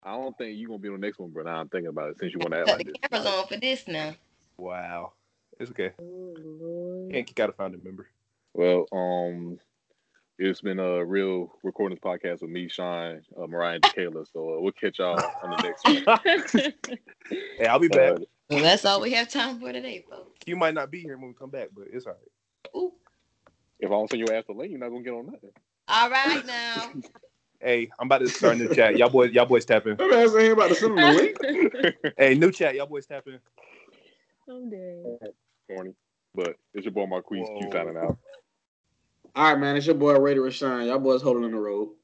I 0.03 0.11
don't 0.13 0.37
think 0.37 0.59
you're 0.59 0.69
gonna 0.69 0.79
be 0.81 0.89
on 0.89 1.01
the 1.01 1.07
next 1.07 1.19
one, 1.19 1.31
bro. 1.31 1.45
Now 1.45 1.61
I'm 1.61 1.69
thinking 1.69 1.89
about 1.89 2.11
it 2.11 2.19
since 2.19 2.33
you 2.33 2.41
want 2.41 2.53
to 2.53 2.59
act 2.59 2.69
Cut 2.69 2.77
like 2.79 2.87
the 2.87 2.93
this. 2.93 3.09
cameras 3.11 3.27
on 3.27 3.47
for 3.47 3.57
this 3.57 3.89
now. 3.89 4.15
Wow. 4.59 5.13
It's 5.61 5.71
okay. 5.71 5.93
Oh 6.01 6.35
Lord. 6.39 7.13
Can't 7.13 7.27
kick 7.27 7.39
out 7.41 7.51
a 7.51 7.53
founding 7.53 7.83
member. 7.85 8.09
Well, 8.55 8.87
um, 8.93 9.59
it's 10.39 10.61
been 10.61 10.79
a 10.81 11.05
real 11.05 11.53
recording 11.63 11.97
this 11.97 12.03
podcast 12.03 12.43
with 12.43 12.51
me, 12.51 12.69
Sean, 12.69 13.23
uh, 13.41 13.47
Mariah, 13.47 13.75
and 13.77 13.83
Kayla. 13.85 14.27
So 14.33 14.57
uh, 14.57 14.61
we'll 14.61 14.73
catch 14.73 14.99
y'all 14.99 15.21
on 15.43 15.51
the 15.51 15.63
next 15.63 15.85
one. 15.85 16.97
Hey, 17.59 17.67
I'll 17.67 17.79
be 17.79 17.89
back. 17.89 18.13
Uh, 18.13 18.19
Well, 18.51 18.63
that's 18.63 18.85
all 18.85 19.01
we 19.01 19.13
have 19.13 19.29
time 19.29 19.59
for 19.59 19.73
today, 19.73 20.05
folks. 20.09 20.31
You 20.47 20.57
might 20.57 20.75
not 20.75 20.91
be 20.91 21.01
here 21.01 21.19
when 21.19 21.29
we 21.29 21.35
come 21.35 21.51
back, 21.51 21.69
but 21.75 21.87
it's 21.93 22.07
all 22.07 22.13
right. 22.13 22.77
Ooh. 22.77 22.93
If 23.81 23.91
I 23.91 23.95
don't 23.95 24.09
send 24.09 24.21
your 24.21 24.33
ass 24.33 24.45
the 24.47 24.53
link, 24.53 24.71
you're 24.71 24.79
not 24.79 24.91
gonna 24.91 25.03
get 25.03 25.13
on 25.13 25.27
nothing. 25.27 25.51
All 25.89 26.11
right 26.11 26.47
now. 26.47 26.93
Hey, 27.59 27.89
I'm 27.99 28.07
about 28.07 28.19
to 28.19 28.29
start 28.29 28.57
a 28.57 28.59
new 28.59 28.69
chat. 28.75 28.99
Y'all 28.99 29.09
boys, 29.09 29.33
y'all 29.33 29.47
boys 29.47 29.65
tapping. 29.65 29.97
That 29.97 30.11
man 30.11 30.29
saying 30.29 30.53
about 30.53 30.69
to 30.69 30.75
send 30.75 30.93
him 30.93 31.01
the 31.01 31.09
link. 31.09 32.15
Hey, 32.19 32.35
new 32.35 32.53
chat. 32.53 32.75
Y'all 32.75 32.87
boys 32.87 33.07
tapping. 33.07 33.39
I'm 34.47 34.69
dead. 34.69 35.33
Corny. 35.67 35.95
But 36.35 36.57
it's 36.75 36.85
your 36.85 36.93
boy 36.93 37.07
Marquise 37.07 37.49
Q 37.57 37.67
Whoa. 37.67 37.71
signing 37.73 37.97
out. 37.97 38.19
All 39.35 39.53
right, 39.53 39.59
man. 39.59 39.77
It's 39.77 39.87
your 39.87 39.95
boy 39.95 40.19
Ray 40.19 40.35
to 40.35 40.41
Rashawn. 40.41 40.87
Y'all 40.87 40.99
boys 40.99 41.23
holding 41.23 41.45
on 41.45 41.53
the 41.53 41.59
road. 41.59 41.95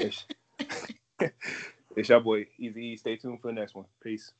It's, 0.00 0.24
it's 1.96 2.08
your 2.08 2.20
boy 2.20 2.46
Easy 2.58 2.86
E. 2.86 2.96
Stay 2.96 3.16
tuned 3.16 3.40
for 3.40 3.46
the 3.46 3.54
next 3.54 3.76
one. 3.76 3.84
Peace. 4.02 4.32